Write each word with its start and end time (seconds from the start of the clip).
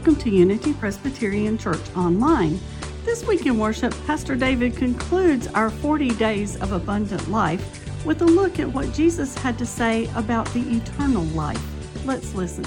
welcome 0.00 0.16
to 0.16 0.30
Unity 0.30 0.72
Presbyterian 0.72 1.58
Church 1.58 1.94
Online. 1.94 2.58
This 3.04 3.22
week 3.26 3.44
in 3.44 3.58
worship, 3.58 3.92
Pastor 4.06 4.34
David 4.34 4.74
concludes 4.74 5.46
our 5.48 5.68
40 5.68 6.14
days 6.14 6.56
of 6.62 6.72
abundant 6.72 7.30
life 7.30 8.06
with 8.06 8.22
a 8.22 8.24
look 8.24 8.58
at 8.58 8.66
what 8.66 8.94
Jesus 8.94 9.36
had 9.36 9.58
to 9.58 9.66
say 9.66 10.08
about 10.16 10.46
the 10.54 10.60
eternal 10.74 11.24
life. 11.24 11.62
Let's 12.06 12.34
listen. 12.34 12.64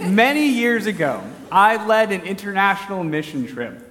Many 0.00 0.48
years 0.48 0.86
ago, 0.86 1.22
I 1.52 1.84
led 1.84 2.10
an 2.10 2.22
international 2.22 3.04
mission 3.04 3.46
trip. 3.46 3.82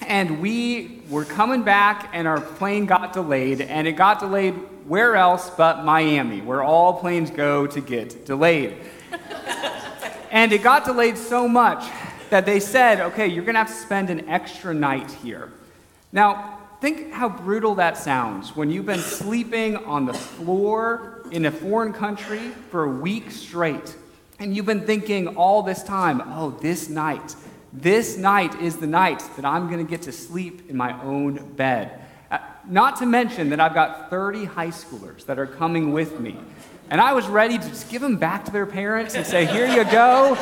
And 0.00 0.40
we 0.40 1.02
were 1.10 1.26
coming 1.26 1.64
back, 1.64 2.08
and 2.14 2.26
our 2.26 2.40
plane 2.40 2.86
got 2.86 3.12
delayed, 3.12 3.60
and 3.60 3.86
it 3.86 3.92
got 3.92 4.20
delayed 4.20 4.54
where 4.86 5.16
else 5.16 5.50
but 5.50 5.84
Miami, 5.84 6.40
where 6.40 6.62
all 6.62 6.98
planes 6.98 7.30
go 7.30 7.66
to 7.66 7.80
get 7.82 8.24
delayed. 8.24 8.78
And 10.32 10.50
it 10.50 10.62
got 10.62 10.86
delayed 10.86 11.18
so 11.18 11.46
much 11.46 11.84
that 12.30 12.46
they 12.46 12.58
said, 12.58 13.00
okay, 13.00 13.28
you're 13.28 13.44
going 13.44 13.54
to 13.54 13.60
have 13.60 13.68
to 13.68 13.74
spend 13.74 14.08
an 14.08 14.28
extra 14.30 14.72
night 14.72 15.10
here. 15.10 15.52
Now, 16.10 16.58
think 16.80 17.12
how 17.12 17.28
brutal 17.28 17.74
that 17.74 17.98
sounds 17.98 18.56
when 18.56 18.70
you've 18.70 18.86
been 18.86 18.98
sleeping 18.98 19.76
on 19.76 20.06
the 20.06 20.14
floor 20.14 21.22
in 21.30 21.44
a 21.44 21.50
foreign 21.50 21.92
country 21.92 22.48
for 22.70 22.84
a 22.84 22.88
week 22.88 23.30
straight. 23.30 23.94
And 24.38 24.56
you've 24.56 24.66
been 24.66 24.86
thinking 24.86 25.36
all 25.36 25.62
this 25.62 25.82
time, 25.82 26.22
oh, 26.24 26.50
this 26.62 26.88
night, 26.88 27.36
this 27.70 28.16
night 28.16 28.58
is 28.60 28.78
the 28.78 28.86
night 28.86 29.22
that 29.36 29.44
I'm 29.44 29.68
going 29.68 29.84
to 29.84 29.88
get 29.88 30.02
to 30.02 30.12
sleep 30.12 30.70
in 30.70 30.76
my 30.78 31.00
own 31.02 31.54
bed. 31.54 32.00
Uh, 32.30 32.38
not 32.66 32.96
to 32.96 33.06
mention 33.06 33.50
that 33.50 33.60
I've 33.60 33.74
got 33.74 34.08
30 34.08 34.46
high 34.46 34.68
schoolers 34.68 35.26
that 35.26 35.38
are 35.38 35.46
coming 35.46 35.92
with 35.92 36.18
me. 36.18 36.38
And 36.92 37.00
I 37.00 37.14
was 37.14 37.26
ready 37.26 37.56
to 37.56 37.68
just 37.70 37.88
give 37.88 38.02
them 38.02 38.16
back 38.16 38.44
to 38.44 38.52
their 38.52 38.66
parents 38.66 39.14
and 39.14 39.26
say, 39.26 39.46
here 39.46 39.66
you 39.66 39.90
go. 39.90 40.36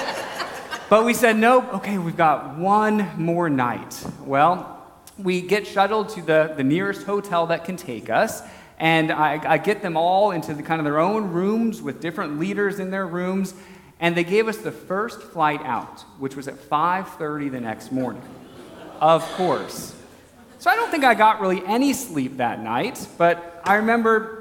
But 0.89 1.05
we 1.05 1.15
said, 1.15 1.37
nope, 1.37 1.75
okay, 1.75 1.97
we've 1.97 2.17
got 2.17 2.59
one 2.59 3.09
more 3.17 3.49
night. 3.49 4.05
Well, 4.25 4.85
we 5.17 5.43
get 5.43 5.65
shuttled 5.65 6.09
to 6.09 6.23
the, 6.23 6.53
the 6.57 6.65
nearest 6.65 7.05
hotel 7.05 7.47
that 7.47 7.65
can 7.65 7.77
take 7.77 8.11
us. 8.11 8.43
And 8.81 9.13
I, 9.13 9.41
I 9.49 9.59
get 9.59 9.81
them 9.81 9.97
all 9.97 10.33
into 10.33 10.53
the, 10.53 10.65
kind 10.65 10.81
of 10.81 10.85
their 10.85 10.99
own 10.99 11.31
rooms 11.31 11.81
with 11.81 12.01
different 12.01 12.41
leaders 12.41 12.81
in 12.81 12.91
their 12.91 13.07
rooms. 13.07 13.55
And 14.01 14.17
they 14.17 14.25
gave 14.25 14.49
us 14.49 14.57
the 14.57 14.73
first 14.73 15.23
flight 15.23 15.61
out, 15.63 16.01
which 16.19 16.35
was 16.35 16.49
at 16.49 16.57
5:30 16.57 17.53
the 17.53 17.61
next 17.61 17.93
morning. 17.93 18.23
Of 19.01 19.23
course. 19.35 19.95
So 20.59 20.69
I 20.69 20.75
don't 20.75 20.91
think 20.91 21.05
I 21.05 21.15
got 21.15 21.41
really 21.41 21.65
any 21.65 21.93
sleep 21.93 22.39
that 22.39 22.61
night, 22.61 23.07
but 23.19 23.63
I 23.65 23.77
remember 23.77 24.40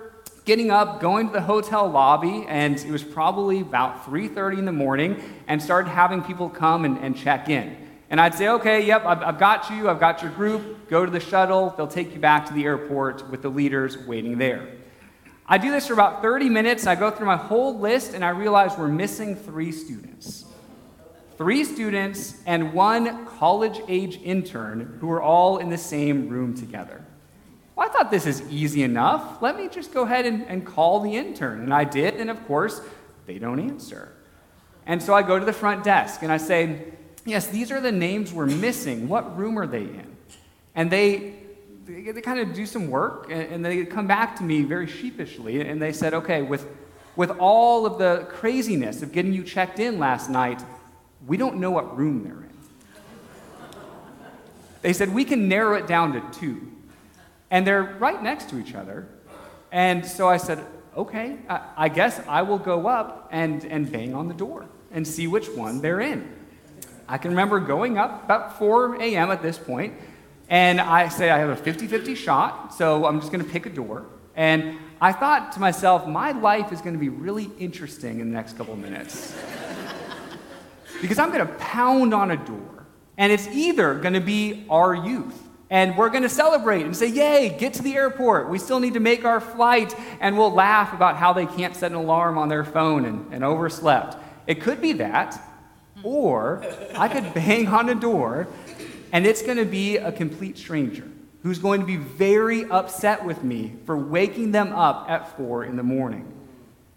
getting 0.50 0.72
up, 0.72 1.00
going 1.00 1.28
to 1.28 1.34
the 1.34 1.42
hotel 1.42 1.88
lobby, 1.88 2.44
and 2.48 2.80
it 2.80 2.90
was 2.90 3.04
probably 3.04 3.60
about 3.60 4.04
3:30 4.04 4.58
in 4.58 4.66
the 4.66 4.72
morning, 4.72 5.22
and 5.48 5.62
started 5.62 5.88
having 5.88 6.24
people 6.24 6.50
come 6.50 6.86
and, 6.86 6.98
and 6.98 7.16
check 7.16 7.50
in. 7.50 7.78
And 8.10 8.20
I'd 8.20 8.34
say, 8.34 8.48
okay, 8.48 8.84
yep, 8.84 9.06
I've, 9.06 9.22
I've 9.22 9.38
got 9.38 9.70
you, 9.70 9.88
I've 9.88 10.00
got 10.00 10.24
your 10.24 10.32
group, 10.32 10.90
go 10.90 11.06
to 11.06 11.12
the 11.12 11.20
shuttle, 11.20 11.76
they'll 11.78 11.86
take 11.86 12.16
you 12.16 12.20
back 12.20 12.48
to 12.48 12.54
the 12.56 12.64
airport 12.64 13.30
with 13.30 13.44
the 13.44 13.50
leaders 13.50 13.96
waiting 13.96 14.40
there. 14.40 14.68
I 15.46 15.60
do 15.60 15.70
this 15.70 15.86
for 15.86 15.94
about 15.94 16.24
30 16.24 16.50
minutes. 16.50 16.88
I 16.88 16.96
go 16.96 17.12
through 17.12 17.28
my 17.28 17.38
whole 17.38 17.78
list 17.78 18.16
and 18.16 18.26
I 18.26 18.30
realize 18.30 18.76
we're 18.76 18.88
missing 18.88 19.36
three 19.36 19.72
students. 19.72 20.46
Three 21.38 21.64
students 21.64 22.42
and 22.48 22.74
one 22.74 23.28
college 23.28 23.82
age 23.88 24.20
intern 24.24 24.98
who 25.00 25.12
are 25.12 25.22
all 25.22 25.60
in 25.60 25.70
the 25.70 25.78
same 25.78 26.28
room 26.28 26.56
together. 26.56 27.06
Well, 27.80 27.88
I 27.88 27.94
thought 27.94 28.12
this 28.12 28.26
is 28.26 28.42
easy 28.50 28.84
enough. 28.84 29.42
Let 29.42 29.56
me 29.56 29.70
just 29.70 29.94
go 29.94 30.04
ahead 30.04 30.26
and, 30.26 30.46
and 30.50 30.66
call 30.66 31.00
the 31.00 31.16
intern. 31.16 31.62
And 31.62 31.74
I 31.74 31.86
did, 31.86 32.16
and 32.16 32.30
of 32.30 32.46
course, 32.46 32.82
they 33.26 33.40
don't 33.40 33.58
answer. 33.58 34.12
And 34.86 35.02
so 35.02 35.14
I 35.14 35.22
go 35.22 35.40
to 35.40 35.46
the 35.46 35.54
front 35.54 35.86
desk 35.86 36.22
and 36.22 36.30
I 36.30 36.36
say, 36.36 36.84
Yes, 37.24 37.48
these 37.48 37.72
are 37.72 37.80
the 37.80 37.94
names 37.94 38.34
we're 38.34 38.48
missing. 38.48 39.08
What 39.08 39.38
room 39.38 39.58
are 39.58 39.66
they 39.66 39.84
in? 39.84 40.18
And 40.76 40.92
they 40.92 41.36
they, 41.86 42.12
they 42.12 42.20
kind 42.20 42.42
of 42.42 42.54
do 42.54 42.66
some 42.66 42.90
work 42.90 43.28
and, 43.32 43.44
and 43.44 43.66
they 43.66 43.86
come 43.86 44.08
back 44.08 44.36
to 44.40 44.44
me 44.44 44.64
very 44.64 44.86
sheepishly 44.86 45.62
and 45.62 45.82
they 45.82 45.94
said, 45.94 46.14
okay, 46.14 46.42
with, 46.42 46.68
with 47.16 47.32
all 47.40 47.86
of 47.86 47.98
the 47.98 48.28
craziness 48.30 49.02
of 49.02 49.14
getting 49.14 49.32
you 49.32 49.42
checked 49.42 49.80
in 49.80 50.00
last 50.00 50.30
night, 50.30 50.62
we 51.26 51.38
don't 51.38 51.62
know 51.62 51.72
what 51.72 51.98
room 51.98 52.26
they're 52.26 52.34
in. 52.34 52.50
They 54.82 54.92
said, 54.92 55.14
we 55.14 55.24
can 55.24 55.48
narrow 55.48 55.78
it 55.78 55.88
down 55.88 56.12
to 56.12 56.40
two. 56.40 56.74
And 57.52 57.66
they're 57.66 57.84
right 58.00 58.22
next 58.22 58.50
to 58.50 58.60
each 58.60 58.76
other. 58.76 59.08
And 59.72 60.06
so 60.06 60.28
I 60.28 60.38
said, 60.38 60.66
okay, 60.96 61.38
I, 61.48 61.62
I 61.78 61.90
guess 61.90 62.22
I 62.28 62.42
will 62.42 62.60
go 62.60 62.88
up 62.88 63.30
and, 63.32 63.64
and 63.66 63.92
bang 63.92 64.14
on 64.14 64.28
the 64.28 64.34
door 64.34 64.66
and 64.92 65.08
see 65.08 65.28
which 65.28 65.50
one 65.50 65.82
they're 65.82 66.02
in. 66.02 66.36
I 67.08 67.18
can 67.18 67.32
remember 67.32 67.60
going 67.60 67.98
up 67.98 68.24
about 68.24 68.60
4 68.60 69.02
a.m. 69.02 69.32
at 69.32 69.42
this 69.42 69.58
point 69.58 69.94
and 70.50 70.82
I 70.82 71.10
say, 71.10 71.30
I 71.30 71.38
have 71.38 71.50
a 71.50 71.56
50 71.56 71.88
50 71.88 72.16
shot, 72.16 72.74
so 72.74 73.06
I'm 73.06 73.20
just 73.20 73.32
going 73.32 73.46
to 73.46 73.50
pick 73.50 73.68
a 73.68 73.70
door. 73.70 74.08
And 74.36 74.78
I 75.00 75.12
thought 75.12 75.52
to 75.54 75.60
myself, 75.60 76.08
my 76.08 76.32
life 76.32 76.72
is 76.72 76.82
going 76.82 76.94
to 76.94 77.00
be 77.00 77.10
really 77.10 77.52
interesting 77.60 78.20
in 78.20 78.30
the 78.30 78.36
next 78.36 78.58
couple 78.58 78.74
of 78.74 78.80
minutes. 78.80 79.36
because 81.02 81.20
I'm 81.20 81.32
going 81.32 81.46
to 81.46 81.54
pound 81.56 82.16
on 82.16 82.32
a 82.32 82.38
door, 82.38 82.86
and 83.18 83.32
it's 83.32 83.48
either 83.50 83.94
going 83.94 84.16
to 84.16 84.22
be 84.22 84.66
our 84.70 84.96
youth. 84.96 85.49
And 85.70 85.96
we're 85.96 86.10
going 86.10 86.24
to 86.24 86.30
celebrate 86.30 86.84
and 86.84 86.96
say, 86.96 87.08
Yay, 87.08 87.56
get 87.58 87.74
to 87.76 87.84
the 87.84 87.96
airport. 87.96 88.50
We 88.50 88.58
still 88.58 88.80
need 88.80 88.96
to 88.96 89.00
make 89.00 89.24
our 89.26 89.40
flight. 89.40 89.96
And 90.20 90.38
we'll 90.38 90.54
laugh 90.54 90.94
about 90.94 91.18
how 91.18 91.34
they 91.34 91.46
can't 91.46 91.76
set 91.76 91.92
an 91.92 91.98
alarm 91.98 92.38
on 92.38 92.50
their 92.50 92.64
phone 92.64 93.06
and, 93.06 93.32
and 93.34 93.44
overslept. 93.44 94.18
It 94.48 94.62
could 94.62 94.82
be 94.82 94.94
that. 94.94 95.40
Or 96.02 96.64
I 96.96 97.08
could 97.08 97.34
bang 97.34 97.68
on 97.68 97.90
a 97.90 97.96
door 97.96 98.48
and 99.12 99.26
it's 99.26 99.42
going 99.42 99.58
to 99.58 99.66
be 99.66 99.98
a 99.98 100.12
complete 100.12 100.58
stranger 100.58 101.08
who's 101.44 101.60
going 101.60 101.80
to 101.80 101.88
be 101.88 101.96
very 101.96 102.66
upset 102.66 103.26
with 103.26 103.44
me 103.44 103.74
for 103.86 103.98
waking 103.98 104.52
them 104.52 104.74
up 104.74 105.10
at 105.10 105.36
four 105.38 105.64
in 105.64 105.78
the 105.78 105.84
morning. 105.84 106.32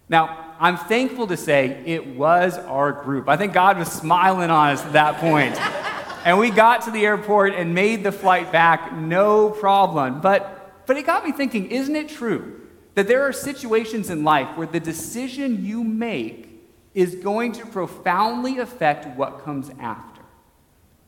Now, 0.09 0.54
I'm 0.59 0.77
thankful 0.77 1.28
to 1.28 1.37
say 1.37 1.83
it 1.87 2.06
was 2.06 2.59
our 2.59 2.93
group. 2.93 3.28
I 3.28 3.37
think 3.37 3.53
God 3.53 3.78
was 3.78 3.91
smiling 3.91 4.50
on 4.50 4.71
us 4.71 4.84
at 4.84 4.93
that 4.93 5.19
point. 5.19 5.59
and 6.25 6.38
we 6.38 6.50
got 6.50 6.83
to 6.83 6.91
the 6.91 7.05
airport 7.05 7.55
and 7.55 7.75
made 7.75 8.05
the 8.05 8.12
flight 8.12 8.53
back, 8.53 8.93
no 8.93 9.50
problem. 9.50 10.21
But, 10.21 10.84
but 10.87 10.97
it 10.97 11.06
got 11.06 11.25
me 11.25 11.33
thinking 11.33 11.71
isn't 11.71 11.94
it 11.94 12.09
true 12.09 12.60
that 12.94 13.09
there 13.09 13.22
are 13.22 13.33
situations 13.33 14.10
in 14.10 14.22
life 14.22 14.56
where 14.56 14.66
the 14.66 14.81
decision 14.81 15.65
you 15.65 15.83
make 15.83 16.49
is 16.94 17.15
going 17.16 17.53
to 17.53 17.66
profoundly 17.66 18.59
affect 18.59 19.06
what 19.16 19.44
comes 19.44 19.71
after? 19.81 20.22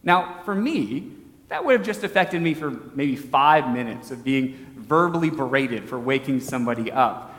Now, 0.02 0.42
for 0.44 0.54
me, 0.54 1.12
that 1.48 1.64
would 1.64 1.74
have 1.74 1.86
just 1.86 2.04
affected 2.04 2.42
me 2.42 2.54
for 2.54 2.70
maybe 2.70 3.16
five 3.16 3.72
minutes 3.72 4.10
of 4.10 4.24
being 4.24 4.66
verbally 4.76 5.30
berated 5.30 5.88
for 5.88 5.98
waking 5.98 6.40
somebody 6.40 6.90
up. 6.90 7.34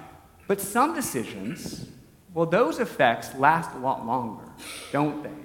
But 0.47 0.61
some 0.61 0.93
decisions, 0.93 1.89
well, 2.33 2.45
those 2.45 2.79
effects 2.79 3.33
last 3.35 3.73
a 3.75 3.79
lot 3.79 4.05
longer, 4.05 4.45
don't 4.91 5.23
they? 5.23 5.44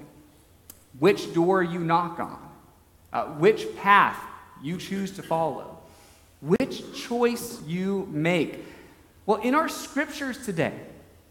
Which 1.01 1.33
door 1.33 1.63
you 1.63 1.79
knock 1.79 2.19
on, 2.19 2.37
uh, 3.11 3.25
which 3.39 3.75
path 3.77 4.23
you 4.61 4.77
choose 4.77 5.09
to 5.13 5.23
follow, 5.23 5.79
which 6.41 6.93
choice 6.93 7.59
you 7.65 8.07
make. 8.11 8.63
Well, 9.25 9.41
in 9.41 9.55
our 9.55 9.67
scriptures 9.67 10.45
today, 10.45 10.79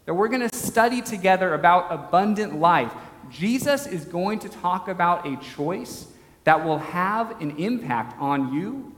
that 0.05 0.13
we're 0.13 0.27
going 0.27 0.45
to 0.45 0.53
study 0.53 1.01
together 1.01 1.53
about 1.53 1.87
abundant 1.89 2.59
life, 2.59 2.91
Jesus 3.29 3.87
is 3.87 4.03
going 4.03 4.39
to 4.39 4.49
talk 4.49 4.89
about 4.89 5.25
a 5.25 5.37
choice 5.37 6.07
that 6.43 6.65
will 6.65 6.79
have 6.79 7.39
an 7.39 7.51
impact 7.51 8.19
on 8.19 8.53
you 8.53 8.93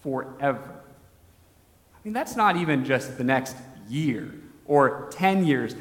forever. 0.00 0.80
I 1.92 1.98
mean, 2.04 2.14
that's 2.14 2.36
not 2.36 2.54
even 2.54 2.84
just 2.84 3.18
the 3.18 3.24
next 3.24 3.56
year 3.88 4.32
or 4.64 5.08
10 5.10 5.44
years, 5.44 5.74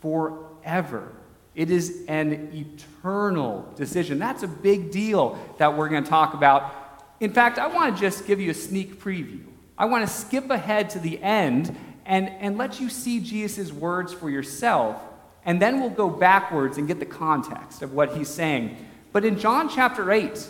forever. 0.00 1.12
It 1.54 1.70
is 1.70 2.04
an 2.08 2.50
eternal 2.52 3.72
decision. 3.76 4.18
That's 4.18 4.42
a 4.42 4.48
big 4.48 4.90
deal 4.90 5.38
that 5.58 5.76
we're 5.76 5.88
going 5.88 6.04
to 6.04 6.10
talk 6.10 6.34
about. 6.34 6.74
In 7.20 7.32
fact, 7.32 7.58
I 7.58 7.68
want 7.68 7.94
to 7.94 8.00
just 8.00 8.26
give 8.26 8.40
you 8.40 8.50
a 8.50 8.54
sneak 8.54 9.00
preview. 9.00 9.44
I 9.78 9.84
want 9.86 10.06
to 10.06 10.12
skip 10.12 10.50
ahead 10.50 10.90
to 10.90 10.98
the 10.98 11.22
end 11.22 11.76
and, 12.06 12.28
and 12.28 12.58
let 12.58 12.80
you 12.80 12.88
see 12.88 13.20
Jesus' 13.20 13.72
words 13.72 14.12
for 14.12 14.30
yourself 14.30 15.00
and 15.44 15.60
then 15.60 15.80
we'll 15.80 15.90
go 15.90 16.08
backwards 16.08 16.78
and 16.78 16.88
get 16.88 16.98
the 16.98 17.06
context 17.06 17.82
of 17.82 17.92
what 17.92 18.16
he's 18.16 18.28
saying. 18.28 18.76
But 19.12 19.24
in 19.24 19.38
John 19.38 19.68
chapter 19.68 20.10
8, 20.10 20.48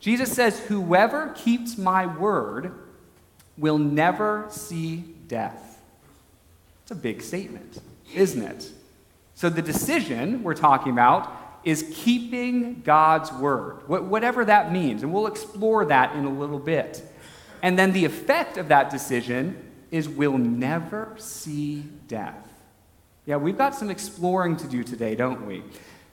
Jesus 0.00 0.32
says, 0.32 0.58
Whoever 0.60 1.30
keeps 1.30 1.78
my 1.78 2.06
word 2.06 2.72
will 3.56 3.78
never 3.78 4.46
see 4.50 5.04
death. 5.28 5.80
It's 6.82 6.90
a 6.90 6.96
big 6.96 7.22
statement, 7.22 7.80
isn't 8.14 8.42
it? 8.42 8.70
So 9.34 9.48
the 9.48 9.62
decision 9.62 10.42
we're 10.42 10.54
talking 10.54 10.92
about 10.92 11.30
is 11.64 11.90
keeping 11.92 12.82
God's 12.82 13.32
word, 13.32 13.88
whatever 13.88 14.44
that 14.44 14.72
means. 14.72 15.02
And 15.02 15.12
we'll 15.12 15.26
explore 15.26 15.84
that 15.86 16.14
in 16.14 16.24
a 16.24 16.30
little 16.30 16.58
bit. 16.58 17.02
And 17.62 17.78
then 17.78 17.92
the 17.92 18.04
effect 18.04 18.58
of 18.58 18.68
that 18.68 18.90
decision 18.90 19.70
is 19.90 20.08
we'll 20.08 20.38
never 20.38 21.14
see 21.18 21.84
death. 22.06 22.48
Yeah, 23.26 23.36
we've 23.36 23.56
got 23.56 23.74
some 23.74 23.90
exploring 23.90 24.56
to 24.58 24.68
do 24.68 24.84
today, 24.84 25.14
don't 25.14 25.46
we? 25.46 25.62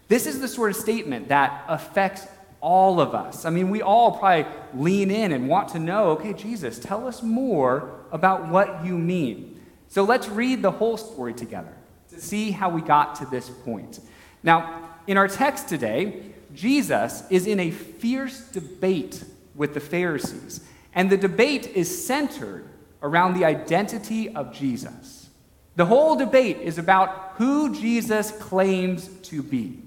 This 0.07 0.25
is 0.25 0.39
the 0.39 0.47
sort 0.47 0.71
of 0.71 0.77
statement 0.77 1.27
that 1.27 1.65
affects 1.67 2.25
all 2.62 3.01
of 3.01 3.13
us. 3.13 3.44
I 3.44 3.50
mean, 3.50 3.69
we 3.69 3.81
all 3.81 4.17
probably 4.17 4.45
lean 4.74 5.12
in 5.12 5.31
and 5.31 5.50
want 5.50 5.69
to 5.69 5.79
know 5.79 6.12
okay, 6.12 6.33
Jesus, 6.33 6.79
tell 6.79 7.07
us 7.07 7.21
more 7.21 8.00
about 8.12 8.47
what 8.47 8.85
you 8.85 8.97
mean. 8.97 9.59
So 9.89 10.03
let's 10.03 10.29
read 10.29 10.62
the 10.62 10.71
whole 10.71 10.95
story 10.95 11.33
together 11.33 11.75
to 12.12 12.22
see 12.22 12.52
how 12.52 12.69
we 12.69 12.81
got 12.81 13.16
to 13.16 13.25
this 13.25 13.50
point. 13.50 14.00
Now, 14.44 14.90
in 15.08 15.18
our 15.18 15.28
text 15.28 15.68
today, 15.68 16.24
Jesus 16.54 17.24
is 17.30 17.48
in 17.48 17.60
a 17.60 17.72
fierce 17.72 18.42
debate 18.50 19.24
with 19.56 19.74
the 19.74 19.80
Pharisees, 19.80 20.62
and 20.94 21.10
the 21.10 21.18
debate 21.18 21.68
is 21.68 22.06
centered 22.06 22.69
around 23.02 23.34
the 23.34 23.46
identity 23.46 24.30
of 24.30 24.54
Jesus. 24.54 25.30
The 25.75 25.86
whole 25.86 26.16
debate 26.16 26.58
is 26.58 26.78
about 26.78 27.34
who 27.36 27.74
Jesus 27.74 28.31
claims 28.31 29.08
to 29.24 29.42
be. 29.42 29.80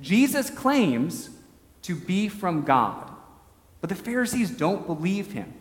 Jesus 0.00 0.50
claims 0.50 1.30
to 1.82 1.94
be 1.94 2.28
from 2.28 2.62
God, 2.62 3.10
but 3.80 3.90
the 3.90 3.96
Pharisees 3.96 4.50
don't 4.50 4.86
believe 4.86 5.32
him. 5.32 5.52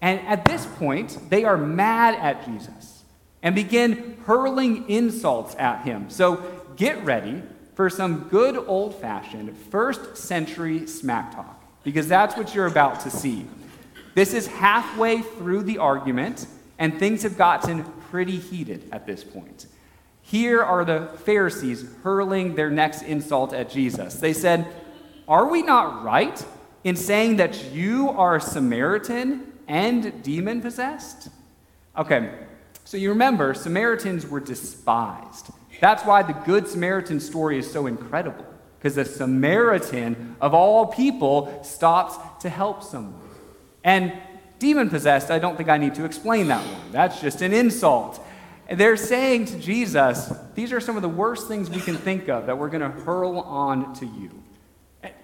And 0.00 0.20
at 0.20 0.44
this 0.44 0.66
point, 0.66 1.18
they 1.30 1.44
are 1.44 1.56
mad 1.56 2.14
at 2.14 2.44
Jesus 2.46 2.91
and 3.42 3.54
begin 3.54 4.16
hurling 4.24 4.88
insults 4.88 5.54
at 5.56 5.84
him. 5.84 6.08
So 6.10 6.44
get 6.76 7.04
ready 7.04 7.42
for 7.74 7.90
some 7.90 8.28
good 8.28 8.56
old 8.56 8.94
fashioned 9.00 9.56
first 9.70 10.16
century 10.16 10.86
smack 10.86 11.34
talk, 11.34 11.62
because 11.82 12.08
that's 12.08 12.36
what 12.36 12.54
you're 12.54 12.66
about 12.66 13.00
to 13.00 13.10
see. 13.10 13.46
This 14.14 14.34
is 14.34 14.46
halfway 14.46 15.22
through 15.22 15.62
the 15.62 15.78
argument, 15.78 16.46
and 16.78 16.98
things 16.98 17.22
have 17.22 17.38
gotten 17.38 17.84
pretty 18.10 18.36
heated 18.36 18.88
at 18.92 19.06
this 19.06 19.24
point. 19.24 19.66
Here 20.20 20.62
are 20.62 20.84
the 20.84 21.08
Pharisees 21.24 21.84
hurling 22.02 22.54
their 22.54 22.70
next 22.70 23.02
insult 23.02 23.52
at 23.52 23.70
Jesus. 23.70 24.14
They 24.16 24.32
said, 24.32 24.66
Are 25.26 25.48
we 25.48 25.62
not 25.62 26.04
right 26.04 26.44
in 26.84 26.94
saying 26.94 27.36
that 27.36 27.72
you 27.72 28.10
are 28.10 28.36
a 28.36 28.40
Samaritan 28.40 29.52
and 29.66 30.22
demon 30.22 30.60
possessed? 30.60 31.28
Okay, 31.96 32.30
so 32.84 32.96
you 32.96 33.10
remember, 33.10 33.54
Samaritans 33.54 34.26
were 34.26 34.40
despised. 34.40 35.50
That's 35.80 36.04
why 36.04 36.22
the 36.22 36.32
Good 36.32 36.68
Samaritan 36.68 37.20
story 37.20 37.58
is 37.58 37.70
so 37.70 37.86
incredible, 37.86 38.44
because 38.78 38.94
the 38.94 39.04
Samaritan, 39.04 40.36
of 40.40 40.54
all 40.54 40.86
people, 40.86 41.62
stops 41.64 42.16
to 42.42 42.48
help 42.48 42.82
someone. 42.82 43.20
And 43.82 44.12
demon 44.58 44.90
possessed, 44.90 45.30
I 45.30 45.38
don't 45.38 45.56
think 45.56 45.68
I 45.68 45.76
need 45.76 45.94
to 45.96 46.04
explain 46.04 46.48
that 46.48 46.64
one. 46.64 46.92
That's 46.92 47.20
just 47.20 47.42
an 47.42 47.52
insult. 47.52 48.24
They're 48.70 48.96
saying 48.96 49.46
to 49.46 49.58
Jesus, 49.58 50.32
These 50.54 50.72
are 50.72 50.80
some 50.80 50.96
of 50.96 51.02
the 51.02 51.08
worst 51.08 51.48
things 51.48 51.68
we 51.68 51.80
can 51.80 51.96
think 51.96 52.28
of 52.28 52.46
that 52.46 52.56
we're 52.56 52.68
going 52.68 52.82
to 52.82 53.00
hurl 53.02 53.40
on 53.40 53.92
to 53.94 54.06
you. 54.06 54.42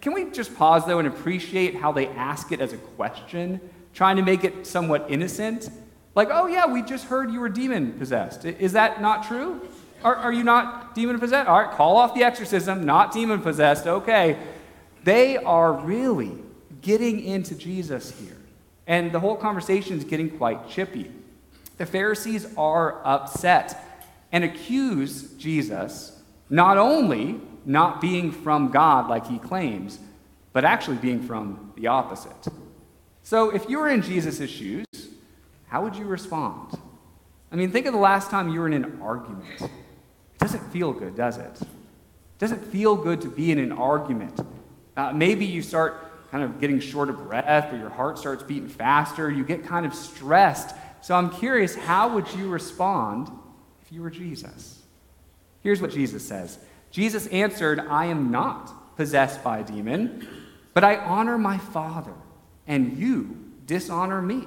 Can 0.01 0.13
we 0.13 0.31
just 0.31 0.57
pause, 0.57 0.85
though, 0.87 0.99
and 0.99 1.07
appreciate 1.07 1.77
how 1.77 1.93
they 1.93 2.09
ask 2.09 2.51
it 2.51 2.61
as 2.61 2.73
a 2.73 2.77
question, 2.77 3.61
trying 3.95 4.17
to 4.17 4.23
make 4.23 4.43
it 4.43 4.67
somewhat 4.67 5.07
innocent? 5.09 5.71
Like, 6.19 6.31
oh, 6.33 6.49
yeah, 6.49 6.67
we 6.67 6.83
just 6.83 7.05
heard 7.05 7.31
you 7.31 7.39
were 7.39 7.49
demon 7.49 7.93
possessed. 7.93 8.45
Is 8.45 8.73
that 8.73 9.01
not 9.01 9.29
true? 9.29 9.61
Are, 10.03 10.17
are 10.17 10.33
you 10.33 10.43
not 10.43 10.93
demon 10.97 11.21
possessed? 11.21 11.49
All 11.49 11.61
right, 11.61 11.71
call 11.71 11.97
off 11.97 12.13
the 12.13 12.25
exorcism, 12.25 12.85
not 12.85 13.13
demon 13.13 13.41
possessed. 13.41 13.87
Okay. 13.87 14.37
They 15.05 15.37
are 15.37 15.73
really 15.75 16.33
getting 16.83 17.25
into 17.25 17.55
Jesus 17.55 18.11
here. 18.19 18.37
And 18.89 19.13
the 19.13 19.21
whole 19.21 19.37
conversation 19.37 19.97
is 19.97 20.03
getting 20.03 20.29
quite 20.29 20.69
chippy. 20.69 21.09
The 21.77 21.87
Pharisees 21.87 22.53
are 22.57 23.01
upset 23.07 23.81
and 24.33 24.43
accuse 24.43 25.35
Jesus 25.35 26.21
not 26.51 26.79
only 26.79 27.41
not 27.65 28.01
being 28.01 28.33
from 28.33 28.73
God 28.73 29.09
like 29.09 29.29
he 29.29 29.39
claims, 29.39 30.01
but 30.53 30.65
actually 30.65 30.97
being 30.97 31.23
from 31.23 31.73
the 31.77 31.87
opposite. 31.87 32.49
So 33.23 33.51
if 33.51 33.71
you 33.71 33.79
were 33.79 33.89
in 33.89 34.03
Jesus' 34.03 34.51
shoes, 34.51 34.85
how 35.69 35.83
would 35.83 35.97
you 35.97 36.07
respond? 36.07 36.79
I 37.51 37.57
mean, 37.57 37.71
think 37.71 37.87
of 37.87 37.93
the 37.93 37.99
last 37.99 38.31
time 38.31 38.49
you 38.49 38.61
were 38.61 38.67
in 38.67 38.75
an 38.75 39.01
argument. 39.01 39.61
It 39.61 39.71
doesn't 40.39 40.71
feel 40.73 40.93
good, 40.93 41.17
does 41.17 41.37
it? 41.39 41.61
It 41.61 42.39
doesn't 42.39 42.65
feel 42.67 42.97
good 42.97 43.21
to 43.23 43.29
be 43.29 43.51
in 43.51 43.59
an 43.59 43.73
argument. 43.73 44.41
Uh, 44.97 45.13
maybe 45.13 45.45
you 45.45 45.63
start 45.63 46.31
kind 46.31 46.45
of 46.45 46.61
getting 46.61 46.81
short 46.81 47.09
of 47.09 47.17
breath 47.27 47.73
or 47.73 47.77
your 47.77 47.89
heart 47.89 48.19
starts 48.19 48.43
beating 48.43 48.69
faster. 48.69 49.31
You 49.31 49.45
get 49.45 49.65
kind 49.65 49.87
of 49.87 49.95
stressed. 49.95 50.75
So 51.01 51.15
I'm 51.15 51.31
curious, 51.31 51.75
how 51.75 52.15
would 52.15 52.33
you 52.35 52.49
respond 52.49 53.31
if 53.83 53.93
you 53.93 54.03
were 54.03 54.11
Jesus? 54.11 54.83
Here's 55.61 55.81
what 55.81 55.91
Jesus 55.91 56.27
says 56.27 56.59
Jesus 56.91 57.27
answered, 57.29 57.81
I 57.81 58.07
am 58.07 58.31
not 58.31 58.97
possessed 58.97 59.43
by 59.43 59.59
a 59.59 59.65
demon, 59.65 60.29
but 60.75 60.85
I 60.85 60.97
honor 60.97 61.39
my 61.39 61.59
Father, 61.59 62.15
and 62.67 62.97
you 62.99 63.37
dishonor 63.67 64.21
me. 64.21 64.45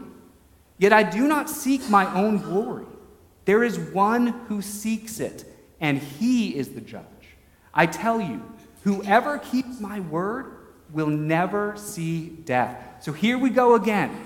Yet 0.81 0.92
I 0.92 1.04
do 1.04 1.28
not 1.28 1.48
seek 1.48 1.88
my 1.92 2.12
own 2.12 2.39
glory. 2.39 2.88
There 3.45 3.63
is 3.63 3.78
one 3.78 4.28
who 4.48 4.63
seeks 4.63 5.19
it, 5.19 5.45
and 5.80 6.00
he 6.00 6.56
is 6.56 6.69
the 6.69 6.81
judge. 6.81 7.06
I 7.72 7.86
tell 7.86 8.19
you, 8.19 8.44
whoever 8.83 9.38
keeps 9.38 9.80
my 9.80 10.00
word 10.00 10.48
will 10.92 11.06
never 11.06 11.75
see 11.78 12.30
death. 12.30 13.04
So 13.04 13.13
here 13.13 13.38
we 13.38 13.51
go 13.51 13.75
again. 13.75 14.25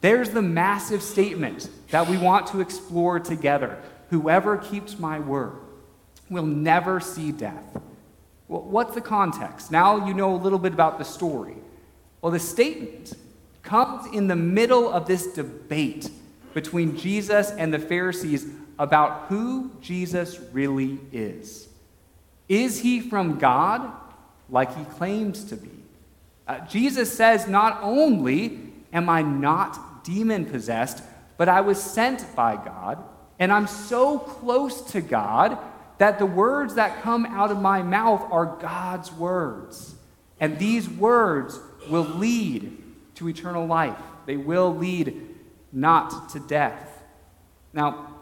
There's 0.00 0.30
the 0.30 0.42
massive 0.42 1.04
statement 1.04 1.70
that 1.90 2.08
we 2.08 2.16
want 2.16 2.48
to 2.48 2.60
explore 2.60 3.20
together. 3.20 3.80
Whoever 4.10 4.56
keeps 4.56 4.98
my 4.98 5.20
word 5.20 5.52
will 6.28 6.46
never 6.46 6.98
see 6.98 7.30
death. 7.30 7.80
Well, 8.48 8.62
what's 8.62 8.96
the 8.96 9.00
context? 9.00 9.70
Now 9.70 10.08
you 10.08 10.14
know 10.14 10.34
a 10.34 10.40
little 10.42 10.58
bit 10.58 10.72
about 10.72 10.98
the 10.98 11.04
story. 11.04 11.58
Well, 12.20 12.32
the 12.32 12.40
statement 12.40 13.12
comes 13.62 14.12
in 14.14 14.26
the 14.26 14.36
middle 14.36 14.92
of 14.92 15.06
this 15.06 15.28
debate 15.28 16.10
between 16.54 16.96
Jesus 16.96 17.50
and 17.50 17.72
the 17.72 17.78
Pharisees 17.78 18.46
about 18.78 19.26
who 19.28 19.70
Jesus 19.80 20.38
really 20.52 20.98
is. 21.12 21.68
Is 22.48 22.80
he 22.80 23.00
from 23.00 23.38
God 23.38 23.90
like 24.50 24.76
he 24.76 24.84
claims 24.84 25.44
to 25.44 25.56
be? 25.56 25.70
Uh, 26.46 26.58
Jesus 26.66 27.12
says, 27.12 27.46
Not 27.46 27.78
only 27.82 28.58
am 28.92 29.08
I 29.08 29.22
not 29.22 30.04
demon 30.04 30.44
possessed, 30.44 31.02
but 31.36 31.48
I 31.48 31.60
was 31.60 31.82
sent 31.82 32.34
by 32.34 32.56
God, 32.56 33.02
and 33.38 33.52
I'm 33.52 33.66
so 33.66 34.18
close 34.18 34.82
to 34.92 35.00
God 35.00 35.58
that 35.98 36.18
the 36.18 36.26
words 36.26 36.74
that 36.74 37.02
come 37.02 37.24
out 37.26 37.50
of 37.50 37.60
my 37.60 37.82
mouth 37.82 38.26
are 38.32 38.58
God's 38.60 39.12
words. 39.12 39.94
And 40.40 40.58
these 40.58 40.88
words 40.88 41.60
will 41.88 42.02
lead 42.02 42.81
to 43.22 43.28
eternal 43.28 43.66
life. 43.66 43.96
They 44.26 44.36
will 44.36 44.74
lead 44.74 45.28
not 45.72 46.30
to 46.30 46.40
death. 46.40 47.02
Now, 47.72 48.14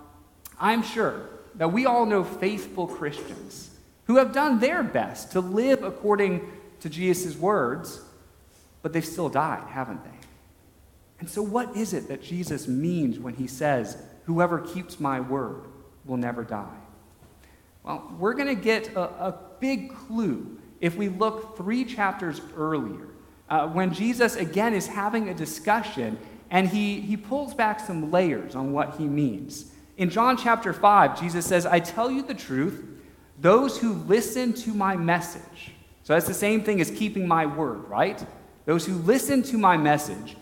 I'm 0.61 0.83
sure 0.83 1.28
that 1.57 1.73
we 1.73 1.87
all 1.87 2.07
know 2.07 2.23
faithful 2.23 2.87
Christians 2.87 3.71
who 4.04 4.16
have 4.16 4.33
done 4.33 4.61
their 4.61 4.83
best 4.83 5.33
to 5.33 5.40
live 5.40 5.83
according 5.83 6.50
to 6.80 6.88
Jesus' 6.88 7.37
words, 7.37 8.02
but 8.83 8.92
they've 8.92 9.04
still 9.04 9.28
died, 9.28 9.66
haven't 9.69 10.04
they? 10.04 10.19
And 11.19 11.28
so, 11.28 11.42
what 11.42 11.76
is 11.76 11.92
it 11.92 12.09
that 12.09 12.23
Jesus 12.23 12.66
means 12.66 13.19
when 13.19 13.35
he 13.35 13.47
says, 13.47 13.97
Whoever 14.25 14.61
keeps 14.61 15.00
my 15.00 15.21
word 15.21 15.64
will 16.04 16.16
never 16.16 16.45
die? 16.45 16.78
Well, 17.83 18.14
we're 18.19 18.35
going 18.35 18.54
to 18.54 18.61
get 18.61 18.95
a, 18.95 19.00
a, 19.00 19.38
big 19.59 19.95
clue 19.95 20.59
if 20.80 20.97
we 20.97 21.09
look 21.09 21.57
three 21.57 21.85
chapters 21.85 22.40
earlier 22.57 23.10
uh, 23.50 23.66
when 23.66 23.92
Jesus, 23.92 24.37
again, 24.37 24.75
is 24.75 24.87
having 24.87 25.28
a 25.28 25.35
discussion 25.35 26.16
and 26.50 26.69
he, 26.69 27.00
he 27.00 27.16
pulls 27.16 27.52
back 27.52 27.80
some 27.80 28.11
layers 28.11 28.54
on 28.54 28.73
what 28.73 28.97
he 28.97 29.04
means. 29.04 29.73
In 29.97 30.09
John 30.09 30.37
chapter 30.37 30.73
5, 30.73 31.21
Jesus 31.21 31.45
says, 31.45 31.66
I 31.66 31.80
tell 31.80 32.11
you 32.11 32.23
the 32.23 32.35
truth, 32.35 32.85
those 33.38 33.78
who 33.78 33.95
listen 33.95 34.52
to 34.54 34.73
my 34.73 34.97
message, 34.97 35.73
so 36.04 36.14
that's 36.14 36.26
the 36.26 36.35
same 36.35 36.62
thing 36.62 36.80
as 36.80 36.90
keeping 36.90 37.26
my 37.26 37.47
word, 37.47 37.88
right? 37.88 38.25
Those 38.66 38.87
who 38.87 38.95
listen 38.95 39.42
to 39.45 39.59
my 39.59 39.76
message 39.76 40.37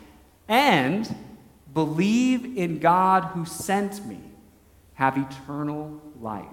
and 0.47 1.15
believe 1.75 2.57
in 2.57 2.79
God 2.79 3.25
who 3.25 3.45
sent 3.45 4.05
me 4.07 4.21
have 4.95 5.17
eternal 5.17 6.01
life. 6.21 6.47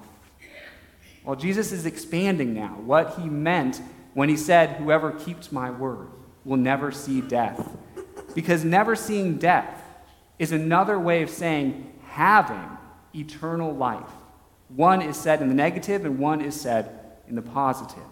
Well, 1.23 1.35
Jesus 1.35 1.71
is 1.71 1.85
expanding 1.85 2.53
now 2.53 2.75
what 2.83 3.15
he 3.15 3.29
meant 3.29 3.81
when 4.13 4.29
he 4.29 4.37
said, 4.37 4.77
Whoever 4.77 5.11
keeps 5.11 5.51
my 5.51 5.71
word 5.71 6.09
will 6.45 6.57
never 6.57 6.91
see 6.91 7.19
death. 7.19 7.67
Because 8.33 8.63
never 8.63 8.95
seeing 8.95 9.37
death 9.37 9.81
is 10.39 10.51
another 10.51 10.99
way 10.99 11.23
of 11.23 11.29
saying 11.29 11.91
having 12.09 12.77
eternal 13.13 13.73
life. 13.73 14.09
One 14.69 15.01
is 15.01 15.17
said 15.17 15.41
in 15.41 15.49
the 15.49 15.53
negative, 15.53 16.05
and 16.05 16.19
one 16.19 16.41
is 16.41 16.59
said 16.59 16.99
in 17.27 17.35
the 17.35 17.41
positive. 17.41 18.03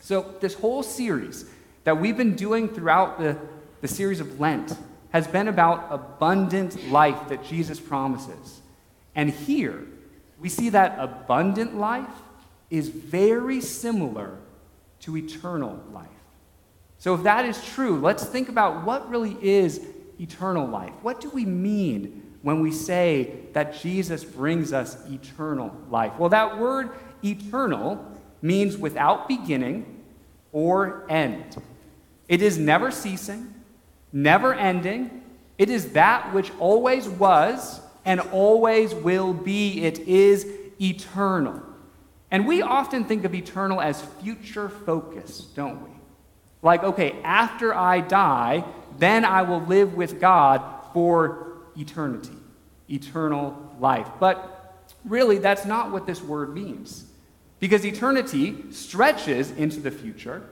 So, 0.00 0.34
this 0.40 0.54
whole 0.54 0.82
series 0.82 1.46
that 1.84 1.98
we've 1.98 2.16
been 2.16 2.36
doing 2.36 2.68
throughout 2.68 3.18
the, 3.18 3.38
the 3.80 3.88
series 3.88 4.20
of 4.20 4.40
Lent 4.40 4.76
has 5.10 5.26
been 5.26 5.48
about 5.48 5.86
abundant 5.90 6.90
life 6.90 7.28
that 7.28 7.44
Jesus 7.44 7.80
promises. 7.80 8.60
And 9.14 9.30
here, 9.30 9.84
we 10.40 10.48
see 10.48 10.70
that 10.70 10.96
abundant 10.98 11.76
life 11.76 12.08
is 12.68 12.88
very 12.88 13.60
similar 13.60 14.36
to 15.00 15.16
eternal 15.16 15.80
life. 15.92 16.08
So, 17.04 17.12
if 17.12 17.22
that 17.24 17.44
is 17.44 17.62
true, 17.62 18.00
let's 18.00 18.24
think 18.24 18.48
about 18.48 18.86
what 18.86 19.10
really 19.10 19.36
is 19.42 19.86
eternal 20.18 20.66
life. 20.66 20.94
What 21.02 21.20
do 21.20 21.28
we 21.28 21.44
mean 21.44 22.32
when 22.40 22.60
we 22.60 22.72
say 22.72 23.40
that 23.52 23.78
Jesus 23.78 24.24
brings 24.24 24.72
us 24.72 24.96
eternal 25.10 25.76
life? 25.90 26.12
Well, 26.18 26.30
that 26.30 26.58
word 26.58 26.92
eternal 27.22 28.02
means 28.40 28.78
without 28.78 29.28
beginning 29.28 30.02
or 30.50 31.04
end. 31.10 31.60
It 32.26 32.40
is 32.40 32.56
never 32.56 32.90
ceasing, 32.90 33.52
never 34.10 34.54
ending. 34.54 35.24
It 35.58 35.68
is 35.68 35.90
that 35.90 36.32
which 36.32 36.52
always 36.58 37.06
was 37.06 37.82
and 38.06 38.18
always 38.18 38.94
will 38.94 39.34
be. 39.34 39.84
It 39.84 39.98
is 39.98 40.50
eternal. 40.80 41.60
And 42.30 42.46
we 42.46 42.62
often 42.62 43.04
think 43.04 43.26
of 43.26 43.34
eternal 43.34 43.82
as 43.82 44.00
future 44.22 44.70
focus, 44.70 45.40
don't 45.54 45.82
we? 45.84 45.93
Like, 46.64 46.82
okay, 46.82 47.20
after 47.22 47.74
I 47.74 48.00
die, 48.00 48.64
then 48.98 49.24
I 49.24 49.42
will 49.42 49.60
live 49.60 49.94
with 49.94 50.18
God 50.18 50.62
for 50.94 51.58
eternity, 51.76 52.36
eternal 52.88 53.54
life. 53.78 54.08
But 54.18 54.82
really, 55.04 55.36
that's 55.36 55.66
not 55.66 55.92
what 55.92 56.06
this 56.06 56.22
word 56.22 56.54
means. 56.54 57.04
Because 57.60 57.84
eternity 57.84 58.72
stretches 58.72 59.50
into 59.50 59.78
the 59.78 59.90
future, 59.90 60.42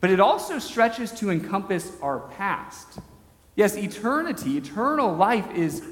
but 0.00 0.10
it 0.10 0.20
also 0.20 0.60
stretches 0.60 1.10
to 1.12 1.30
encompass 1.30 1.90
our 2.00 2.20
past. 2.20 3.00
Yes, 3.56 3.76
eternity, 3.76 4.58
eternal 4.58 5.12
life 5.12 5.50
is 5.56 5.82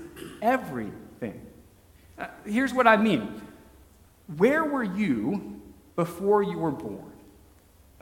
everything. 0.41 1.45
Uh, 2.17 2.29
here's 2.45 2.73
what 2.73 2.87
I 2.87 2.97
mean 2.97 3.43
Where 4.37 4.65
were 4.65 4.85
you 4.85 5.61
before 5.97 6.45
you 6.45 6.59
were 6.59 6.71
born? 6.71 7.16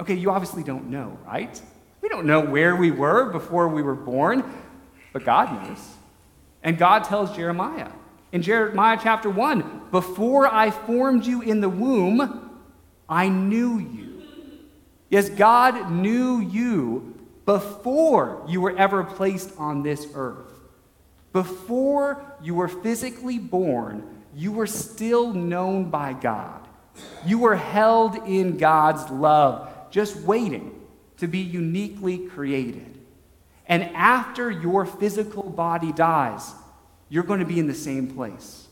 Okay, 0.00 0.14
you 0.14 0.30
obviously 0.30 0.62
don't 0.62 0.90
know, 0.90 1.18
right? 1.26 1.60
We 2.00 2.08
don't 2.08 2.26
know 2.26 2.40
where 2.40 2.76
we 2.76 2.90
were 2.90 3.30
before 3.30 3.68
we 3.68 3.82
were 3.82 3.94
born, 3.94 4.44
but 5.12 5.24
God 5.24 5.68
knows. 5.68 5.78
And 6.62 6.78
God 6.78 7.04
tells 7.04 7.34
Jeremiah 7.36 7.90
in 8.34 8.42
Jeremiah 8.42 8.98
chapter 9.00 9.30
1 9.30 9.82
Before 9.92 10.52
I 10.52 10.70
formed 10.70 11.24
you 11.24 11.40
in 11.40 11.60
the 11.60 11.68
womb, 11.68 12.50
I 13.08 13.28
knew 13.28 13.78
you. 13.78 14.22
Yes, 15.08 15.28
God 15.28 15.92
knew 15.92 16.40
you 16.40 17.14
before 17.46 18.44
you 18.48 18.60
were 18.60 18.76
ever 18.76 19.04
placed 19.04 19.52
on 19.56 19.84
this 19.84 20.08
earth. 20.14 20.50
Before 21.32 22.24
you 22.42 22.56
were 22.56 22.68
physically 22.68 23.38
born, 23.38 24.24
you 24.34 24.50
were 24.50 24.66
still 24.66 25.32
known 25.32 25.90
by 25.90 26.12
God. 26.12 26.66
You 27.24 27.38
were 27.38 27.56
held 27.56 28.16
in 28.26 28.56
God's 28.56 29.08
love 29.10 29.72
just 29.94 30.16
waiting 30.16 30.74
to 31.18 31.28
be 31.28 31.38
uniquely 31.38 32.18
created. 32.18 32.98
And 33.68 33.84
after 33.94 34.50
your 34.50 34.84
physical 34.84 35.44
body 35.44 35.92
dies, 35.92 36.52
you're 37.08 37.22
going 37.22 37.38
to 37.38 37.46
be 37.46 37.60
in 37.60 37.68
the 37.68 37.74
same 37.74 38.08
place, 38.08 38.66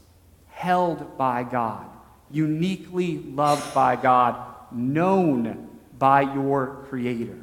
held 0.48 1.16
by 1.16 1.44
God, 1.44 1.86
uniquely 2.32 3.18
loved 3.18 3.72
by 3.72 3.94
God, 3.94 4.44
known 4.72 5.68
by 5.96 6.22
your 6.22 6.84
Creator. 6.88 7.38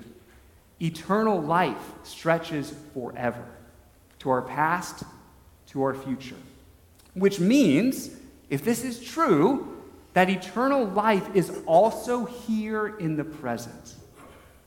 Eternal 0.81 1.41
life 1.41 1.93
stretches 2.03 2.73
forever 2.93 3.45
to 4.19 4.29
our 4.29 4.41
past, 4.41 5.05
to 5.67 5.83
our 5.83 5.93
future. 5.93 6.35
Which 7.13 7.39
means, 7.39 8.09
if 8.49 8.61
this 8.61 8.83
is 8.83 9.01
true, 9.01 9.78
that 10.19 10.29
eternal 10.29 10.83
life 10.83 11.33
is 11.33 11.49
also 11.65 12.25
here 12.25 12.87
in 12.97 13.15
the 13.15 13.23
present, 13.23 13.95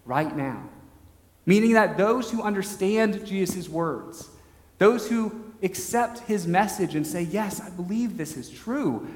right 0.07 0.35
now. 0.35 0.67
Meaning 1.45 1.75
that 1.75 1.99
those 1.99 2.31
who 2.31 2.41
understand 2.41 3.27
Jesus' 3.27 3.69
words, 3.69 4.31
those 4.79 5.11
who 5.11 5.53
accept 5.63 6.21
his 6.21 6.47
message 6.47 6.95
and 6.95 7.07
say, 7.07 7.21
Yes, 7.21 7.61
I 7.61 7.69
believe 7.69 8.17
this 8.17 8.39
is 8.39 8.49
true, 8.49 9.07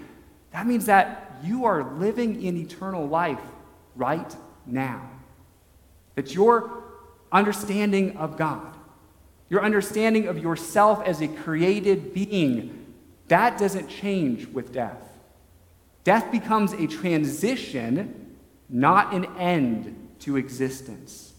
that 0.50 0.66
means 0.66 0.84
that 0.84 1.38
you 1.42 1.64
are 1.64 1.94
living 1.94 2.42
in 2.42 2.58
eternal 2.58 3.08
life 3.08 3.40
right 3.94 4.36
now. 4.66 5.08
That 6.16 6.34
your 6.34 6.84
understanding 7.32 8.14
of 8.18 8.36
God, 8.36 8.76
your 9.48 9.64
understanding 9.64 10.28
of 10.28 10.36
yourself 10.36 11.02
as 11.02 11.22
a 11.22 11.28
created 11.28 12.12
being, 12.12 12.92
that 13.28 13.56
doesn't 13.56 13.88
change 13.88 14.48
with 14.48 14.70
death. 14.70 15.15
Death 16.06 16.30
becomes 16.30 16.72
a 16.72 16.86
transition, 16.86 18.36
not 18.68 19.12
an 19.12 19.24
end 19.38 20.10
to 20.20 20.36
existence. 20.36 21.34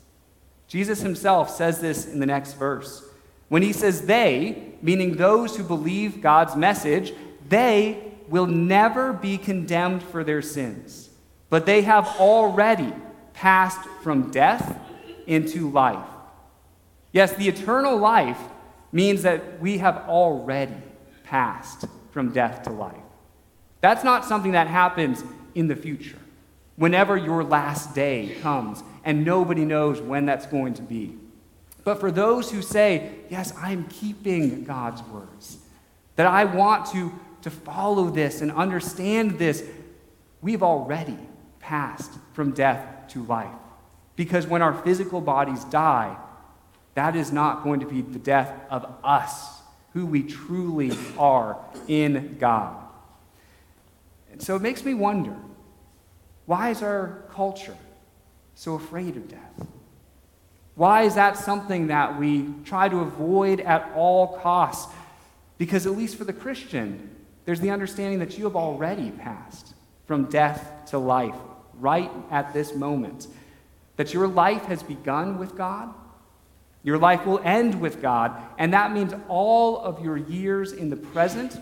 Jesus 0.68 1.00
himself 1.02 1.50
says 1.50 1.80
this 1.80 2.06
in 2.06 2.20
the 2.20 2.26
next 2.26 2.56
verse. 2.56 3.02
When 3.48 3.62
he 3.62 3.72
says 3.72 4.08
they, 4.08 4.74
meaning 4.82 5.16
those 5.16 5.56
who 5.56 5.64
believe 5.64 6.22
God's 6.22 6.58
message, 6.58 7.14
they 7.48 8.12
will 8.28 8.46
never 8.46 9.14
be 9.14 9.38
condemned 9.38 10.04
for 10.04 10.26
their 10.26 10.42
sins, 10.42 11.12
but 11.50 11.66
they 11.66 11.84
have 11.84 12.06
already 12.20 12.94
passed 13.32 13.88
from 14.04 14.32
death 14.32 14.78
into 15.28 15.70
life. 15.70 16.10
Yes, 17.14 17.32
the 17.32 17.48
eternal 17.48 17.98
life 17.98 18.42
means 18.92 19.22
that 19.22 19.62
we 19.62 19.78
have 19.78 19.96
already 20.10 20.84
passed 21.24 21.86
from 22.12 22.34
death 22.34 22.64
to 22.64 22.70
life. 22.70 23.07
That's 23.82 24.04
not 24.04 24.26
something 24.26 24.54
that 24.54 24.68
happens 24.68 25.24
in 25.56 25.68
the 25.68 25.76
future, 25.76 26.20
whenever 26.76 27.18
your 27.18 27.44
last 27.44 27.94
day 27.96 28.38
comes, 28.42 28.84
and 29.04 29.24
nobody 29.26 29.66
knows 29.66 30.02
when 30.02 30.26
that's 30.26 30.46
going 30.46 30.74
to 30.76 30.82
be. 30.82 31.16
But 31.84 32.00
for 32.00 32.12
those 32.12 32.52
who 32.52 32.62
say, 32.62 33.12
Yes, 33.30 33.54
I'm 33.58 33.88
keeping 33.88 34.64
God's 34.64 35.02
words, 35.04 35.58
that 36.16 36.28
I 36.28 36.46
want 36.46 36.92
to, 36.92 37.14
to 37.44 37.50
follow 37.50 38.10
this 38.10 38.42
and 38.42 38.52
understand 38.52 39.40
this, 39.40 39.64
we've 40.42 40.64
already 40.64 41.18
passed 41.60 42.12
from 42.34 42.52
death 42.52 43.08
to 43.10 43.24
life. 43.24 43.54
Because 44.16 44.48
when 44.48 44.62
our 44.62 44.74
physical 44.74 45.22
bodies 45.22 45.64
die, 45.66 46.18
that 46.96 47.16
is 47.16 47.32
not 47.32 47.64
going 47.64 47.80
to 47.80 47.86
be 47.86 48.02
the 48.02 48.20
death 48.20 48.52
of 48.70 48.92
us, 49.04 49.62
who 49.94 50.06
we 50.06 50.24
truly 50.24 50.92
are 51.18 51.58
in 51.88 52.38
God. 52.40 52.87
So 54.40 54.56
it 54.56 54.62
makes 54.62 54.84
me 54.86 54.94
wonder 54.94 55.36
why 56.46 56.70
is 56.70 56.82
our 56.82 57.24
culture 57.32 57.76
so 58.56 58.76
afraid 58.76 59.18
of 59.18 59.28
death? 59.28 59.68
Why 60.76 61.04
is 61.04 61.16
that 61.16 61.38
something 61.38 61.88
that 61.88 62.20
we 62.20 62.54
try 62.64 62.88
to 62.88 63.00
avoid 63.00 63.60
at 63.62 63.92
all 63.96 64.38
costs? 64.38 64.94
Because, 65.58 65.88
at 65.88 65.98
least 65.98 66.18
for 66.18 66.24
the 66.24 66.34
Christian, 66.34 67.10
there's 67.46 67.60
the 67.60 67.72
understanding 67.72 68.20
that 68.20 68.38
you 68.38 68.44
have 68.44 68.56
already 68.56 69.10
passed 69.10 69.74
from 70.06 70.26
death 70.26 70.86
to 70.88 71.00
life 71.00 71.36
right 71.80 72.12
at 72.30 72.54
this 72.54 72.76
moment. 72.76 73.28
That 73.96 74.14
your 74.14 74.28
life 74.28 74.66
has 74.66 74.84
begun 74.84 75.40
with 75.40 75.58
God, 75.58 75.94
your 76.84 77.00
life 77.00 77.26
will 77.26 77.40
end 77.40 77.82
with 77.82 78.02
God, 78.02 78.40
and 78.60 78.74
that 78.74 78.94
means 78.94 79.14
all 79.28 79.80
of 79.80 80.04
your 80.04 80.16
years 80.16 80.72
in 80.72 80.90
the 80.90 80.96
present 80.96 81.60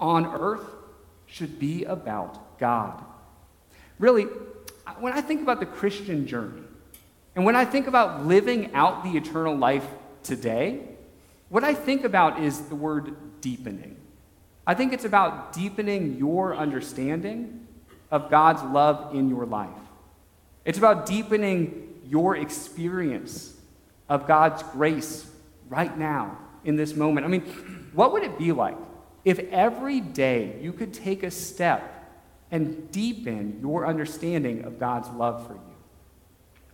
on 0.00 0.26
earth 0.26 0.66
should 1.28 1.58
be 1.58 1.84
about 1.84 2.58
God. 2.58 3.04
Really, 3.98 4.24
when 4.98 5.12
I 5.12 5.20
think 5.20 5.42
about 5.42 5.60
the 5.60 5.66
Christian 5.66 6.26
journey, 6.26 6.62
and 7.36 7.44
when 7.44 7.54
I 7.54 7.64
think 7.64 7.86
about 7.86 8.26
living 8.26 8.74
out 8.74 9.04
the 9.04 9.16
eternal 9.16 9.56
life 9.56 9.86
today, 10.24 10.80
what 11.48 11.62
I 11.62 11.74
think 11.74 12.04
about 12.04 12.40
is 12.40 12.62
the 12.62 12.74
word 12.74 13.14
deepening. 13.40 13.96
I 14.66 14.74
think 14.74 14.92
it's 14.92 15.04
about 15.04 15.52
deepening 15.52 16.18
your 16.18 16.56
understanding 16.56 17.66
of 18.10 18.30
God's 18.30 18.62
love 18.62 19.14
in 19.14 19.28
your 19.28 19.46
life. 19.46 19.68
It's 20.64 20.78
about 20.78 21.06
deepening 21.06 22.00
your 22.06 22.36
experience 22.36 23.54
of 24.08 24.26
God's 24.26 24.62
grace 24.62 25.30
right 25.68 25.96
now 25.96 26.38
in 26.64 26.76
this 26.76 26.94
moment. 26.94 27.24
I 27.24 27.28
mean, 27.28 27.42
what 27.92 28.12
would 28.12 28.24
it 28.24 28.38
be 28.38 28.52
like 28.52 28.76
if 29.28 29.38
every 29.50 30.00
day 30.00 30.58
you 30.62 30.72
could 30.72 30.94
take 30.94 31.22
a 31.22 31.30
step 31.30 31.94
and 32.50 32.90
deepen 32.90 33.58
your 33.60 33.86
understanding 33.86 34.64
of 34.64 34.78
God's 34.78 35.10
love 35.10 35.46
for 35.46 35.52
you? 35.52 35.60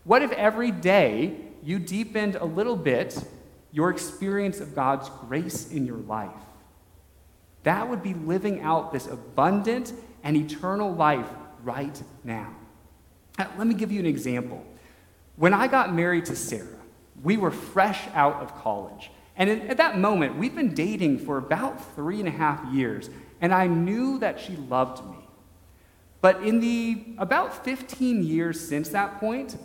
What 0.04 0.22
if 0.22 0.30
every 0.32 0.70
day 0.70 1.36
you 1.64 1.80
deepened 1.80 2.36
a 2.36 2.44
little 2.44 2.76
bit 2.76 3.18
your 3.72 3.90
experience 3.90 4.60
of 4.60 4.72
God's 4.72 5.10
grace 5.26 5.72
in 5.72 5.84
your 5.84 5.96
life? 5.96 6.30
That 7.64 7.88
would 7.88 8.04
be 8.04 8.14
living 8.14 8.60
out 8.60 8.92
this 8.92 9.08
abundant 9.08 9.92
and 10.22 10.36
eternal 10.36 10.94
life 10.94 11.26
right 11.64 12.00
now. 12.22 12.54
Uh, 13.36 13.46
let 13.58 13.66
me 13.66 13.74
give 13.74 13.90
you 13.90 13.98
an 13.98 14.06
example. 14.06 14.64
When 15.34 15.52
I 15.52 15.66
got 15.66 15.92
married 15.92 16.26
to 16.26 16.36
Sarah, 16.36 16.68
we 17.24 17.36
were 17.36 17.50
fresh 17.50 18.06
out 18.14 18.36
of 18.36 18.54
college. 18.62 19.10
And 19.36 19.50
at 19.50 19.78
that 19.78 19.98
moment, 19.98 20.36
we'd 20.36 20.54
been 20.54 20.74
dating 20.74 21.18
for 21.18 21.38
about 21.38 21.94
three 21.94 22.20
and 22.20 22.28
a 22.28 22.32
half 22.32 22.64
years, 22.72 23.10
and 23.40 23.52
I 23.52 23.66
knew 23.66 24.18
that 24.20 24.38
she 24.38 24.56
loved 24.56 25.04
me. 25.04 25.16
But 26.20 26.42
in 26.42 26.60
the 26.60 27.04
about 27.18 27.64
15 27.64 28.22
years 28.22 28.60
since 28.60 28.90
that 28.90 29.18
point, 29.20 29.56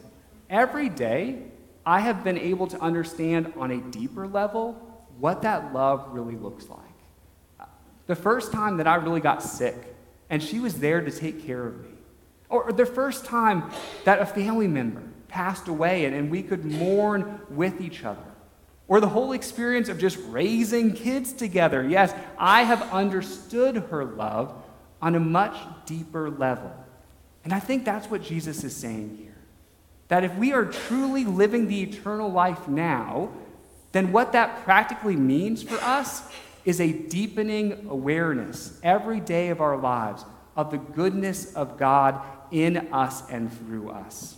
every 0.49 0.89
day 0.89 1.43
I 1.85 2.01
have 2.01 2.23
been 2.23 2.38
able 2.38 2.67
to 2.67 2.79
understand 2.79 3.53
on 3.57 3.71
a 3.71 3.77
deeper 3.77 4.27
level 4.27 4.73
what 5.19 5.43
that 5.43 5.73
love 5.73 6.09
really 6.11 6.35
looks 6.35 6.67
like. 6.67 7.69
The 8.07 8.15
first 8.15 8.51
time 8.51 8.77
that 8.77 8.88
I 8.88 8.95
really 8.95 9.21
got 9.21 9.43
sick, 9.43 9.75
and 10.29 10.41
she 10.41 10.59
was 10.59 10.79
there 10.79 11.01
to 11.01 11.11
take 11.11 11.45
care 11.45 11.65
of 11.65 11.79
me. 11.81 11.89
Or 12.49 12.71
the 12.71 12.85
first 12.85 13.25
time 13.25 13.71
that 14.03 14.19
a 14.19 14.25
family 14.25 14.67
member 14.67 15.03
passed 15.27 15.67
away 15.67 16.05
and, 16.05 16.15
and 16.15 16.31
we 16.31 16.41
could 16.41 16.65
mourn 16.65 17.39
with 17.49 17.79
each 17.79 18.03
other. 18.03 18.28
Or 18.89 19.00
the 19.00 19.08
whole 19.08 19.31
experience 19.31 19.88
of 19.88 20.00
just 20.00 20.17
raising 20.27 20.93
kids 20.93 21.31
together. 21.31 21.88
Yes, 21.88 22.13
I 22.38 22.63
have 22.63 22.81
understood 22.91 23.77
her 23.91 24.03
love 24.03 24.53
on 25.01 25.15
a 25.15 25.19
much 25.19 25.55
deeper 25.86 26.29
level. 26.29 26.74
And 27.46 27.53
I 27.53 27.60
think 27.60 27.86
that's 27.86 28.10
what 28.10 28.22
Jesus 28.24 28.63
is 28.63 28.75
saying 28.75 29.15
here. 29.17 29.38
That 30.10 30.24
if 30.24 30.36
we 30.36 30.51
are 30.53 30.65
truly 30.65 31.24
living 31.24 31.67
the 31.67 31.81
eternal 31.81 32.31
life 32.31 32.67
now, 32.67 33.29
then 33.91 34.12
what 34.12 34.34
that 34.34 34.63
practically 34.65 35.15
means 35.15 35.63
for 35.63 35.75
us 35.75 36.24
is 36.65 36.81
a 36.81 36.91
deepening 36.91 37.88
awareness 37.89 38.79
every 38.84 39.19
day 39.19 39.50
of 39.50 39.62
our 39.62 39.77
lives 39.77 40.25
of 40.55 40.72
the 40.72 40.77
goodness 40.77 41.53
of 41.53 41.77
God 41.77 42.22
in 42.51 42.91
us 42.91 43.27
and 43.29 43.55
through 43.55 43.89
us. 43.91 44.36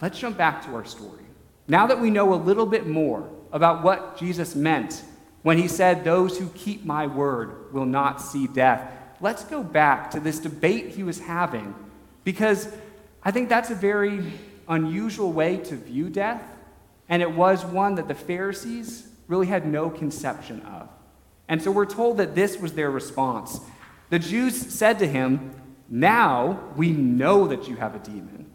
Let's 0.00 0.18
jump 0.18 0.38
back 0.38 0.64
to 0.66 0.74
our 0.74 0.84
story. 0.84 1.27
Now 1.68 1.86
that 1.86 2.00
we 2.00 2.10
know 2.10 2.32
a 2.32 2.36
little 2.36 2.66
bit 2.66 2.86
more 2.86 3.28
about 3.52 3.84
what 3.84 4.18
Jesus 4.18 4.54
meant 4.54 5.02
when 5.42 5.58
he 5.58 5.68
said, 5.68 6.02
Those 6.02 6.38
who 6.38 6.48
keep 6.50 6.84
my 6.84 7.06
word 7.06 7.72
will 7.72 7.86
not 7.86 8.20
see 8.20 8.46
death, 8.46 8.90
let's 9.20 9.44
go 9.44 9.62
back 9.62 10.10
to 10.12 10.20
this 10.20 10.38
debate 10.38 10.88
he 10.88 11.02
was 11.02 11.20
having 11.20 11.74
because 12.24 12.68
I 13.22 13.30
think 13.30 13.48
that's 13.48 13.70
a 13.70 13.74
very 13.74 14.32
unusual 14.68 15.32
way 15.32 15.56
to 15.56 15.76
view 15.76 16.08
death, 16.08 16.42
and 17.08 17.22
it 17.22 17.30
was 17.30 17.64
one 17.64 17.94
that 17.96 18.08
the 18.08 18.14
Pharisees 18.14 19.08
really 19.26 19.46
had 19.46 19.66
no 19.66 19.90
conception 19.90 20.60
of. 20.62 20.88
And 21.48 21.62
so 21.62 21.70
we're 21.70 21.86
told 21.86 22.18
that 22.18 22.34
this 22.34 22.58
was 22.58 22.74
their 22.74 22.90
response. 22.90 23.60
The 24.10 24.18
Jews 24.18 24.56
said 24.56 24.98
to 24.98 25.06
him, 25.06 25.54
Now 25.88 26.60
we 26.76 26.90
know 26.90 27.46
that 27.48 27.68
you 27.68 27.76
have 27.76 27.94
a 27.94 27.98
demon. 27.98 28.50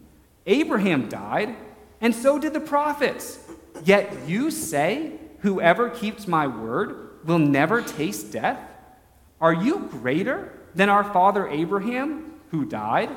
Abraham 0.46 1.08
died, 1.08 1.56
and 2.00 2.14
so 2.14 2.38
did 2.38 2.52
the 2.52 2.60
prophets. 2.60 3.38
Yet 3.84 4.28
you 4.28 4.50
say, 4.50 5.18
Whoever 5.40 5.90
keeps 5.90 6.26
my 6.26 6.46
word 6.46 7.18
will 7.26 7.38
never 7.38 7.82
taste 7.82 8.32
death? 8.32 8.58
Are 9.40 9.52
you 9.52 9.88
greater 9.90 10.58
than 10.74 10.88
our 10.88 11.04
father 11.04 11.46
Abraham, 11.48 12.40
who 12.50 12.64
died? 12.64 13.10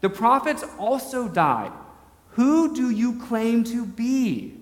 The 0.00 0.08
prophets 0.08 0.64
also 0.78 1.26
died. 1.26 1.72
Who 2.30 2.74
do 2.74 2.90
you 2.90 3.18
claim 3.20 3.64
to 3.64 3.84
be? 3.84 4.60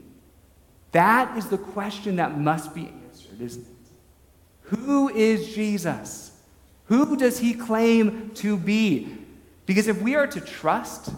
That 0.93 1.37
is 1.37 1.49
the 1.49 1.59
question 1.59 2.17
that 2.17 2.39
must 2.39 2.75
be 2.75 2.91
answered, 3.05 3.41
isn't 3.41 3.67
it? 3.67 4.69
Who 4.77 5.11
is 5.11 5.55
Jesus? 5.55 6.41
Who 6.87 7.17
does 7.17 7.39
he 7.39 7.53
claim 7.53 8.31
to 8.37 8.57
be? 8.57 9.19
Because 9.67 9.89
if 9.89 10.01
we 10.01 10.15
are 10.15 10.27
to 10.27 10.41
trust 10.41 11.13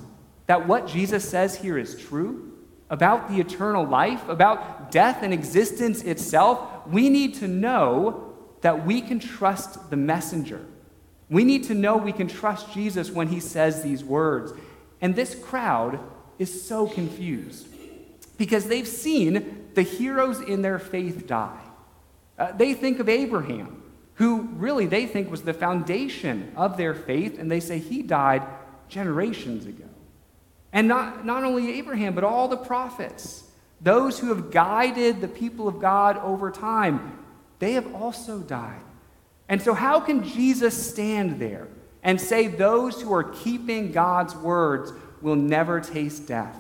that 0.47 0.67
what 0.67 0.87
Jesus 0.87 1.29
says 1.29 1.57
here 1.57 1.79
is 1.79 1.97
true 1.97 2.53
about 2.89 3.29
the 3.29 3.41
eternal 3.41 3.85
life, 3.85 4.29
about 4.29 4.91
death 4.91 5.23
and 5.23 5.33
existence 5.33 6.03
itself, 6.03 6.87
we 6.87 7.09
need 7.09 7.35
to 7.35 7.49
know 7.49 8.33
that 8.61 8.87
we 8.87 9.01
can 9.01 9.19
trust 9.19 9.91
the 9.91 9.97
messenger. 9.97 10.65
We 11.29 11.45
need 11.45 11.65
to 11.65 11.75
know 11.75 11.97
we 11.97 12.13
can 12.13 12.29
trust 12.29 12.73
Jesus 12.73 13.11
when 13.11 13.29
he 13.29 13.41
says 13.41 13.83
these 13.83 14.05
words. 14.05 14.53
And 15.01 15.15
this 15.15 15.35
crowd 15.35 15.99
is 16.39 16.67
so 16.67 16.87
confused 16.87 17.67
because 18.39 18.67
they've 18.67 18.87
seen 18.87 19.69
the 19.75 19.83
heroes 19.83 20.41
in 20.41 20.63
their 20.63 20.79
faith 20.79 21.27
die. 21.27 21.61
Uh, 22.39 22.53
they 22.53 22.75
think 22.75 23.01
of 23.01 23.09
Abraham, 23.09 23.83
who 24.15 24.43
really 24.55 24.87
they 24.87 25.07
think 25.07 25.31
was 25.31 25.43
the 25.43 25.55
foundation 25.55 26.53
of 26.57 26.77
their 26.77 26.95
faith, 26.95 27.39
and 27.39 27.51
they 27.51 27.61
say 27.61 27.79
he 27.79 28.03
died 28.03 28.43
generations 28.89 29.67
ago. 29.67 29.85
And 30.73 30.89
not, 30.89 31.25
not 31.25 31.45
only 31.45 31.79
Abraham, 31.79 32.15
but 32.15 32.25
all 32.25 32.49
the 32.49 32.57
prophets, 32.57 33.45
those 33.81 34.19
who 34.19 34.29
have 34.29 34.51
guided 34.51 35.21
the 35.21 35.29
people 35.29 35.69
of 35.69 35.81
God 35.81 36.19
over 36.19 36.51
time, 36.51 37.19
they 37.59 37.73
have 37.73 37.95
also 37.95 38.39
died. 38.39 38.81
And 39.49 39.63
so, 39.63 39.75
how 39.75 40.01
can 40.01 40.25
Jesus 40.25 40.91
stand 40.91 41.39
there 41.39 41.69
and 42.03 42.21
say 42.21 42.49
those 42.49 43.01
who 43.01 43.13
are 43.13 43.25
keeping 43.25 43.93
God's 43.93 44.35
words 44.35 44.93
will 45.23 45.37
never 45.37 45.81
taste 45.81 46.27
death? 46.27 46.59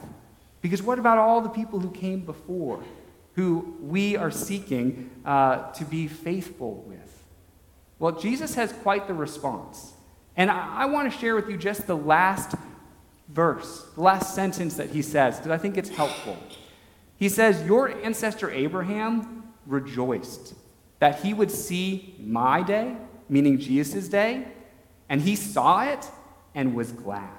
Because 0.61 0.83
what 0.83 0.99
about 0.99 1.19
all 1.19 1.40
the 1.40 1.49
people 1.49 1.81
who 1.81 1.90
came 1.90 2.21
before, 2.21 2.83
who 3.35 3.77
we 3.81 4.16
are 4.16 4.31
seeking 4.31 5.11
uh, 5.25 5.71
to 5.73 5.85
be 5.85 6.09
faithful 6.09 6.85
with? 6.87 7.25
Well, 7.99 8.12
Jesus 8.12 8.55
has 8.55 8.73
quite 8.73 9.07
the 9.07 9.14
response. 9.14 9.95
And 10.37 10.51
I, 10.51 10.83
I 10.83 10.87
want 10.87 11.11
to 11.12 11.19
share 11.19 11.35
with 11.35 11.49
you 11.49 11.57
just 11.57 11.87
the 11.87 11.97
last 11.97 12.55
verse, 13.29 13.87
the 13.95 14.03
last 14.03 14.35
sentence 14.35 14.77
that 14.77 14.91
he 14.91 15.03
says, 15.03 15.37
because 15.37 15.51
I 15.51 15.59
think 15.59 15.77
it's 15.77 15.89
helpful. 15.89 16.37
He 17.17 17.29
says, 17.29 17.65
Your 17.67 17.89
ancestor 17.89 18.51
Abraham 18.51 19.45
rejoiced 19.67 20.55
that 20.99 21.21
he 21.21 21.35
would 21.35 21.51
see 21.51 22.15
my 22.19 22.62
day, 22.62 22.97
meaning 23.29 23.59
Jesus' 23.59 24.09
day, 24.09 24.47
and 25.09 25.21
he 25.21 25.37
saw 25.37 25.85
it 25.85 26.07
and 26.55 26.75
was 26.75 26.93
glad. 26.93 27.31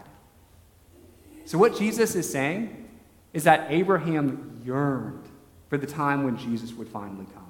So, 1.46 1.58
what 1.58 1.78
Jesus 1.78 2.16
is 2.16 2.30
saying 2.30 2.90
is 3.34 3.46
that 3.46 3.68
Abraham 3.70 4.62
yearned 4.66 5.24
for 5.70 5.78
the 5.78 5.88
time 5.88 6.24
when 6.24 6.38
Jesus 6.38 6.74
would 6.74 6.88
finally 6.88 7.26
come. 7.34 7.44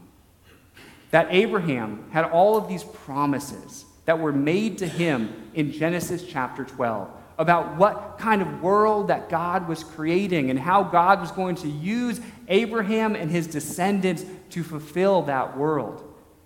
That 1.11 1.27
Abraham 1.29 2.09
had 2.11 2.25
all 2.25 2.57
of 2.57 2.67
these 2.67 2.83
promises 2.83 3.85
that 4.05 4.19
were 4.19 4.31
made 4.31 4.77
to 4.79 4.87
him 4.87 5.49
in 5.53 5.71
Genesis 5.71 6.23
chapter 6.23 6.63
12 6.63 7.09
about 7.37 7.77
what 7.77 8.17
kind 8.17 8.41
of 8.41 8.61
world 8.61 9.09
that 9.09 9.29
God 9.29 9.67
was 9.67 9.83
creating 9.83 10.49
and 10.49 10.59
how 10.59 10.83
God 10.83 11.21
was 11.21 11.31
going 11.31 11.55
to 11.57 11.67
use 11.67 12.19
Abraham 12.47 13.15
and 13.15 13.29
his 13.29 13.47
descendants 13.47 14.25
to 14.51 14.63
fulfill 14.63 15.23
that 15.23 15.57
world. 15.57 16.03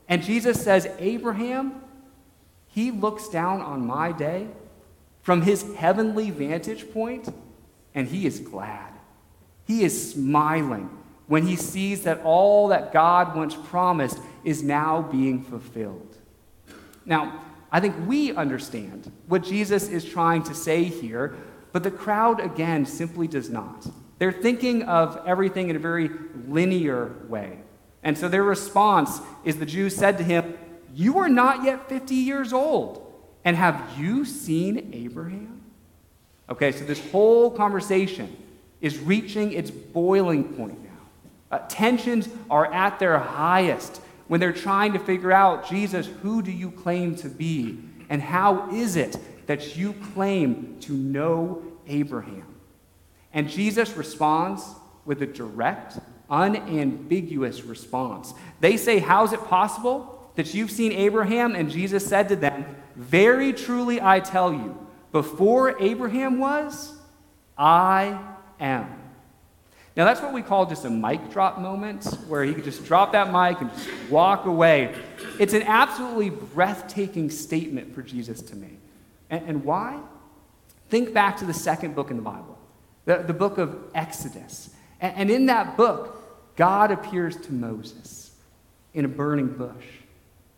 And 0.10 0.22
Jesus 0.22 0.62
says, 0.62 0.88
Abraham, 1.00 1.82
he 2.68 2.92
looks 2.92 3.30
down 3.30 3.62
on 3.62 3.86
my 3.86 4.12
day 4.12 4.48
from 5.22 5.44
his 5.44 5.76
heavenly 5.76 6.32
vantage 6.32 6.92
point, 6.92 7.30
and 7.94 8.08
he 8.08 8.26
is 8.26 8.40
glad. 8.40 8.92
He 9.66 9.84
is 9.84 10.14
smiling 10.14 10.90
when 11.28 11.48
he 11.48 11.56
sees 11.56 12.04
that 12.04 12.20
all 12.24 12.68
that 12.70 12.92
God 12.92 13.36
once 13.36 13.56
promised 13.56 14.20
is 14.44 14.64
now 14.64 15.02
being 15.02 15.44
fulfilled. 15.44 16.18
Now, 17.06 17.42
I 17.72 17.80
think 17.80 17.96
we 18.06 18.34
understand 18.34 19.12
what 19.28 19.44
Jesus 19.44 19.88
is 19.88 20.04
trying 20.04 20.44
to 20.44 20.54
say 20.54 20.84
here, 20.84 21.36
but 21.72 21.84
the 21.84 21.92
crowd, 21.92 22.40
again, 22.42 22.86
simply 22.86 23.28
does 23.28 23.50
not. 23.50 23.88
They're 24.20 24.32
thinking 24.32 24.84
of 24.84 25.22
everything 25.26 25.70
in 25.70 25.76
a 25.76 25.80
very 25.80 26.10
linear 26.48 27.16
way. 27.28 27.60
And 28.04 28.18
so 28.18 28.28
their 28.28 28.44
response 28.44 29.22
is 29.46 29.58
the 29.58 29.66
Jews 29.66 29.96
said 29.96 30.18
to 30.18 30.24
him, 30.24 30.58
You 30.94 31.20
are 31.20 31.30
not 31.30 31.64
yet 31.64 31.88
50 31.88 32.14
years 32.16 32.52
old, 32.52 33.14
and 33.46 33.56
have 33.56 33.98
you 33.98 34.26
seen 34.26 34.92
Abraham? 34.94 35.62
Okay, 36.50 36.72
so 36.74 36.84
this 36.84 37.10
whole 37.12 37.50
conversation 37.50 38.36
is 38.82 39.00
reaching 39.00 39.54
its 39.54 39.72
boiling 39.72 40.44
point 40.56 40.84
now. 40.84 40.90
Uh, 41.52 41.60
tensions 41.70 42.28
are 42.50 42.72
at 42.74 43.00
their 43.00 43.18
highest 43.18 44.02
when 44.32 44.40
they're 44.40 44.54
trying 44.54 44.94
to 44.94 45.00
figure 45.00 45.34
out, 45.34 45.68
Jesus, 45.68 46.08
who 46.22 46.42
do 46.42 46.54
you 46.54 46.72
claim 46.72 47.18
to 47.18 47.28
be? 47.28 47.80
And 48.08 48.22
how 48.22 48.72
is 48.72 48.96
it 48.96 49.18
that 49.48 49.76
you 49.76 49.92
claim 50.14 50.78
to 50.80 50.94
know 50.94 51.62
Abraham? 51.86 52.46
And 53.34 53.50
Jesus 53.50 53.98
responds 53.98 54.64
with 55.04 55.22
a 55.22 55.26
direct, 55.26 56.00
unambiguous 56.30 57.64
response. 57.64 58.34
They 58.62 58.78
say, 58.78 59.00
How's 59.00 59.34
it 59.34 59.44
possible 59.48 60.32
that 60.36 60.54
you've 60.54 60.72
seen 60.72 60.94
Abraham? 60.94 61.54
And 61.54 61.70
Jesus 61.70 62.08
said 62.08 62.30
to 62.30 62.38
them, 62.38 62.66
Very 62.96 63.52
truly 63.52 64.00
I 64.02 64.22
tell 64.22 64.54
you, 64.54 64.88
before 65.12 65.76
Abraham 65.82 66.40
was, 66.40 66.94
I 67.58 68.18
am. 68.62 69.01
Now, 69.96 70.06
that's 70.06 70.22
what 70.22 70.34
we 70.34 70.42
call 70.42 70.66
just 70.66 70.86
a 70.86 70.90
mic 70.90 71.32
drop 71.32 71.60
moment, 71.60 72.06
where 72.28 72.44
he 72.44 72.54
could 72.54 72.64
just 72.64 72.86
drop 72.86 73.12
that 73.12 73.32
mic 73.32 73.60
and 73.60 73.70
just 73.74 73.90
walk 74.10 74.46
away. 74.46 74.96
It's 75.38 75.54
an 75.54 75.64
absolutely 75.64 76.30
breathtaking 76.30 77.30
statement 77.30 77.94
for 77.94 78.02
Jesus 78.02 78.42
to 78.44 78.56
make. 78.56 78.80
And, 79.30 79.48
and 79.48 79.66
why? 79.66 80.00
Think 80.90 81.14
back 81.14 81.38
to 81.38 81.46
the 81.46 81.54
second 81.54 81.96
book 81.96 82.10
in 82.10 82.16
the 82.16 82.24
Bible, 82.24 82.58
the, 83.06 83.18
the 83.18 83.34
book 83.34 83.58
of 83.58 83.78
Exodus. 83.94 84.70
And, 85.02 85.16
and 85.16 85.30
in 85.30 85.46
that 85.48 85.76
book, 85.76 86.56
God 86.56 86.92
appears 86.92 87.36
to 87.38 87.54
Moses 87.54 88.32
in 88.94 89.04
a 89.04 89.10
burning 89.10 89.48
bush. 89.48 89.86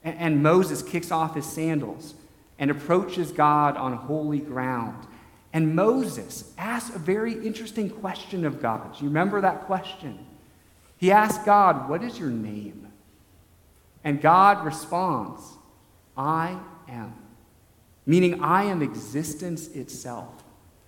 And, 0.03 0.17
and 0.19 0.43
Moses 0.43 0.83
kicks 0.83 1.11
off 1.11 1.33
his 1.33 1.45
sandals 1.45 2.13
and 2.59 2.69
approaches 2.69 3.31
God 3.31 3.77
on 3.77 3.93
holy 3.93 4.39
ground. 4.39 5.07
And 5.53 5.75
Moses 5.75 6.51
asks 6.57 6.95
a 6.95 6.99
very 6.99 7.33
interesting 7.45 7.87
question 7.87 8.43
of 8.43 8.59
God. 8.59 8.97
Do 8.97 9.03
you 9.03 9.09
remember 9.09 9.39
that 9.41 9.61
question? 9.61 10.25
He 10.97 11.11
asks 11.11 11.45
God, 11.45 11.87
What 11.87 12.03
is 12.03 12.17
your 12.17 12.31
name? 12.31 12.87
And 14.03 14.19
God 14.19 14.65
responds, 14.65 15.41
I 16.17 16.57
am. 16.89 17.13
Meaning, 18.05 18.41
I 18.43 18.63
am 18.63 18.81
existence 18.81 19.67
itself. 19.69 20.43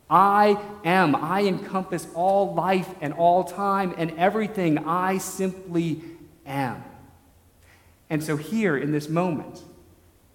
I 0.10 0.62
am. 0.84 1.16
I 1.16 1.44
encompass 1.44 2.08
all 2.14 2.54
life 2.56 2.90
and 3.02 3.14
all 3.14 3.44
time 3.44 3.94
and 3.98 4.12
everything. 4.18 4.80
I 4.80 5.20
simply 5.20 6.02
am. 6.46 6.84
And 8.10 8.24
so, 8.24 8.36
here 8.36 8.78
in 8.78 8.92
this 8.92 9.10
moment, 9.10 9.62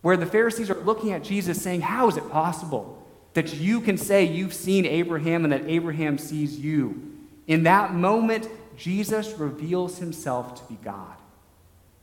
where 0.03 0.17
the 0.17 0.27
Pharisees 0.27 0.71
are 0.71 0.81
looking 0.81 1.13
at 1.13 1.25
Jesus 1.25 1.61
saying, 1.61 1.83
How 1.83 2.09
is 2.09 2.17
it 2.17 2.31
possible 2.31 3.00
that 3.35 3.55
you 3.55 3.81
can 3.81 3.97
say 3.97 4.25
you've 4.25 4.55
seen 4.55 4.85
Abraham 4.85 5.45
and 5.45 5.53
that 5.53 5.67
Abraham 5.67 6.19
sees 6.19 6.59
you? 6.59 7.17
In 7.47 7.65
that 7.65 7.95
moment, 7.95 8.49
Jesus 8.77 9.39
reveals 9.39 9.99
himself 9.99 10.55
to 10.57 10.73
be 10.73 10.79
God. 10.83 11.17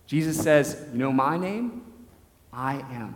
Jesus 0.06 0.42
says, 0.42 0.86
You 0.92 1.00
know 1.00 1.12
my 1.12 1.38
name? 1.38 1.84
I 2.52 2.76
am. 2.76 3.16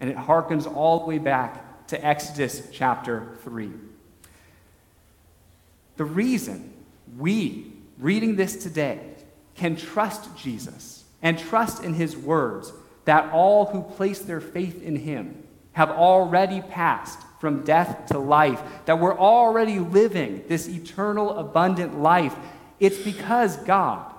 And 0.00 0.08
it 0.08 0.16
harkens 0.16 0.72
all 0.72 1.00
the 1.00 1.06
way 1.06 1.18
back 1.18 1.86
to 1.88 2.04
Exodus 2.04 2.68
chapter 2.72 3.36
3. 3.42 3.70
The 5.96 6.04
reason 6.04 6.72
we, 7.18 7.72
reading 7.98 8.36
this 8.36 8.56
today, 8.56 9.00
can 9.54 9.76
trust 9.76 10.34
Jesus 10.36 11.04
and 11.20 11.38
trust 11.38 11.84
in 11.84 11.94
his 11.94 12.16
words 12.16 12.72
that 13.04 13.30
all 13.32 13.66
who 13.66 13.82
place 13.82 14.20
their 14.20 14.40
faith 14.40 14.82
in 14.82 14.96
him 14.96 15.42
have 15.72 15.90
already 15.90 16.60
passed 16.60 17.18
from 17.40 17.64
death 17.64 18.06
to 18.06 18.18
life, 18.18 18.62
that 18.84 18.98
we're 18.98 19.18
already 19.18 19.78
living 19.78 20.44
this 20.46 20.68
eternal, 20.68 21.38
abundant 21.38 21.98
life. 21.98 22.36
It's 22.78 22.98
because 22.98 23.56
God, 23.58 24.12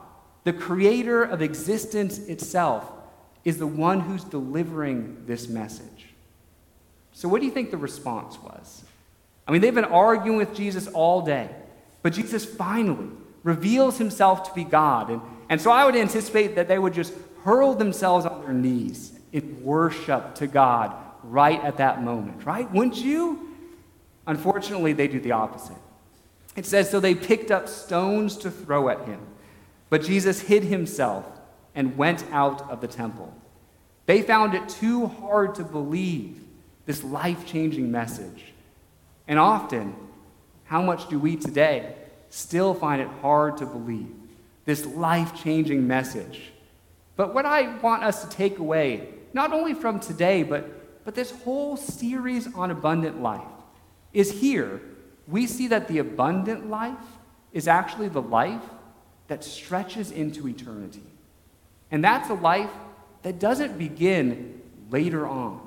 the 0.43 0.53
creator 0.53 1.23
of 1.23 1.41
existence 1.41 2.17
itself, 2.17 2.91
is 3.43 3.57
the 3.57 3.67
one 3.67 4.01
who's 4.01 4.23
delivering 4.23 5.23
this 5.27 5.47
message. 5.47 6.09
So, 7.13 7.29
what 7.29 7.41
do 7.41 7.45
you 7.45 7.51
think 7.51 7.69
the 7.69 7.77
response 7.77 8.39
was? 8.41 8.83
I 9.47 9.51
mean, 9.51 9.61
they've 9.61 9.75
been 9.75 9.85
arguing 9.85 10.37
with 10.37 10.55
Jesus 10.55 10.87
all 10.87 11.21
day, 11.21 11.49
but 12.01 12.13
Jesus 12.13 12.45
finally 12.45 13.09
reveals 13.43 13.97
himself 13.97 14.47
to 14.49 14.53
be 14.53 14.63
God. 14.63 15.09
And, 15.09 15.21
and 15.49 15.61
so 15.61 15.71
I 15.71 15.85
would 15.85 15.95
anticipate 15.95 16.55
that 16.55 16.67
they 16.67 16.79
would 16.79 16.93
just 16.93 17.13
hurl 17.43 17.73
themselves 17.73 18.25
on 18.25 18.41
their 18.41 18.53
knees 18.53 19.11
in 19.31 19.63
worship 19.63 20.35
to 20.35 20.47
God 20.47 20.95
right 21.23 21.61
at 21.63 21.77
that 21.77 22.03
moment, 22.03 22.45
right? 22.45 22.71
Wouldn't 22.71 22.97
you? 22.97 23.55
Unfortunately, 24.27 24.93
they 24.93 25.07
do 25.07 25.19
the 25.19 25.31
opposite. 25.31 25.77
It 26.55 26.65
says, 26.65 26.89
So 26.89 26.99
they 26.99 27.15
picked 27.15 27.51
up 27.51 27.67
stones 27.67 28.37
to 28.37 28.51
throw 28.51 28.89
at 28.89 29.05
him, 29.05 29.19
but 29.89 30.03
Jesus 30.03 30.41
hid 30.41 30.63
himself 30.63 31.25
and 31.75 31.97
went 31.97 32.25
out 32.31 32.69
of 32.69 32.81
the 32.81 32.87
temple. 32.87 33.33
They 34.05 34.21
found 34.21 34.53
it 34.53 34.67
too 34.67 35.07
hard 35.07 35.55
to 35.55 35.63
believe 35.63 36.41
this 36.85 37.03
life 37.03 37.45
changing 37.45 37.91
message. 37.91 38.53
And 39.27 39.39
often, 39.39 39.95
how 40.65 40.81
much 40.81 41.07
do 41.09 41.19
we 41.19 41.35
today 41.35 41.95
still 42.29 42.73
find 42.73 43.01
it 43.01 43.07
hard 43.21 43.57
to 43.57 43.65
believe 43.65 44.09
this 44.65 44.85
life 44.85 45.41
changing 45.41 45.87
message? 45.87 46.51
But 47.15 47.33
what 47.33 47.45
I 47.45 47.77
want 47.77 48.03
us 48.03 48.23
to 48.23 48.29
take 48.29 48.57
away, 48.57 49.09
not 49.33 49.53
only 49.53 49.73
from 49.73 49.99
today, 49.99 50.43
but, 50.43 50.80
but 51.03 51.15
this 51.15 51.31
whole 51.31 51.77
series 51.77 52.53
on 52.53 52.71
abundant 52.71 53.21
life, 53.21 53.41
is 54.13 54.31
here 54.31 54.81
we 55.27 55.47
see 55.47 55.67
that 55.67 55.87
the 55.87 55.99
abundant 55.99 56.69
life 56.69 56.97
is 57.53 57.67
actually 57.67 58.09
the 58.09 58.21
life 58.21 58.61
that 59.27 59.43
stretches 59.43 60.11
into 60.11 60.47
eternity. 60.47 61.03
And 61.89 62.03
that's 62.03 62.29
a 62.29 62.33
life 62.33 62.71
that 63.23 63.39
doesn't 63.39 63.77
begin 63.77 64.61
later 64.89 65.25
on, 65.27 65.61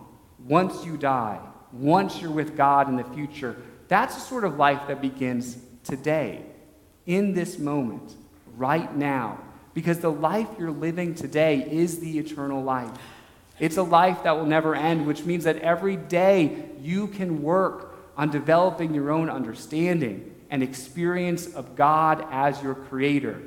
once 0.47 0.85
you 0.85 0.97
die, 0.97 1.41
once 1.73 2.21
you're 2.21 2.31
with 2.31 2.57
God 2.57 2.89
in 2.89 2.97
the 2.97 3.05
future. 3.05 3.57
That's 3.89 4.15
the 4.15 4.21
sort 4.21 4.45
of 4.45 4.57
life 4.57 4.83
that 4.89 5.01
begins 5.01 5.59
today, 5.83 6.45
in 7.07 7.35
this 7.35 7.59
moment, 7.59 8.15
right 8.57 8.95
now, 8.97 9.39
because 9.73 9.99
the 9.99 10.13
life 10.13 10.49
you're 10.59 10.71
living 10.71 11.15
today 11.15 11.67
is 11.71 12.01
the 12.01 12.19
eternal 12.19 12.63
life. 12.63 12.91
It's 13.59 13.77
a 13.77 13.83
life 13.83 14.23
that 14.25 14.37
will 14.37 14.47
never 14.47 14.75
end, 14.75 15.07
which 15.07 15.25
means 15.25 15.45
that 15.45 15.59
every 15.59 15.97
day 15.97 16.71
you 16.81 17.09
can 17.09 17.43
work 17.43 17.95
on 18.17 18.31
developing 18.31 18.95
your 18.95 19.11
own 19.11 19.29
understanding 19.31 20.35
and 20.51 20.63
experience 20.63 21.53
of 21.55 21.75
God 21.77 22.27
as 22.31 22.63
your 22.63 22.75
creator. 22.75 23.41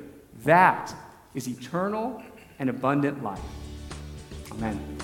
That 0.44 0.94
is 1.34 1.48
eternal 1.48 2.22
and 2.58 2.70
abundant 2.70 3.22
life. 3.22 3.40
Amen. 4.52 4.98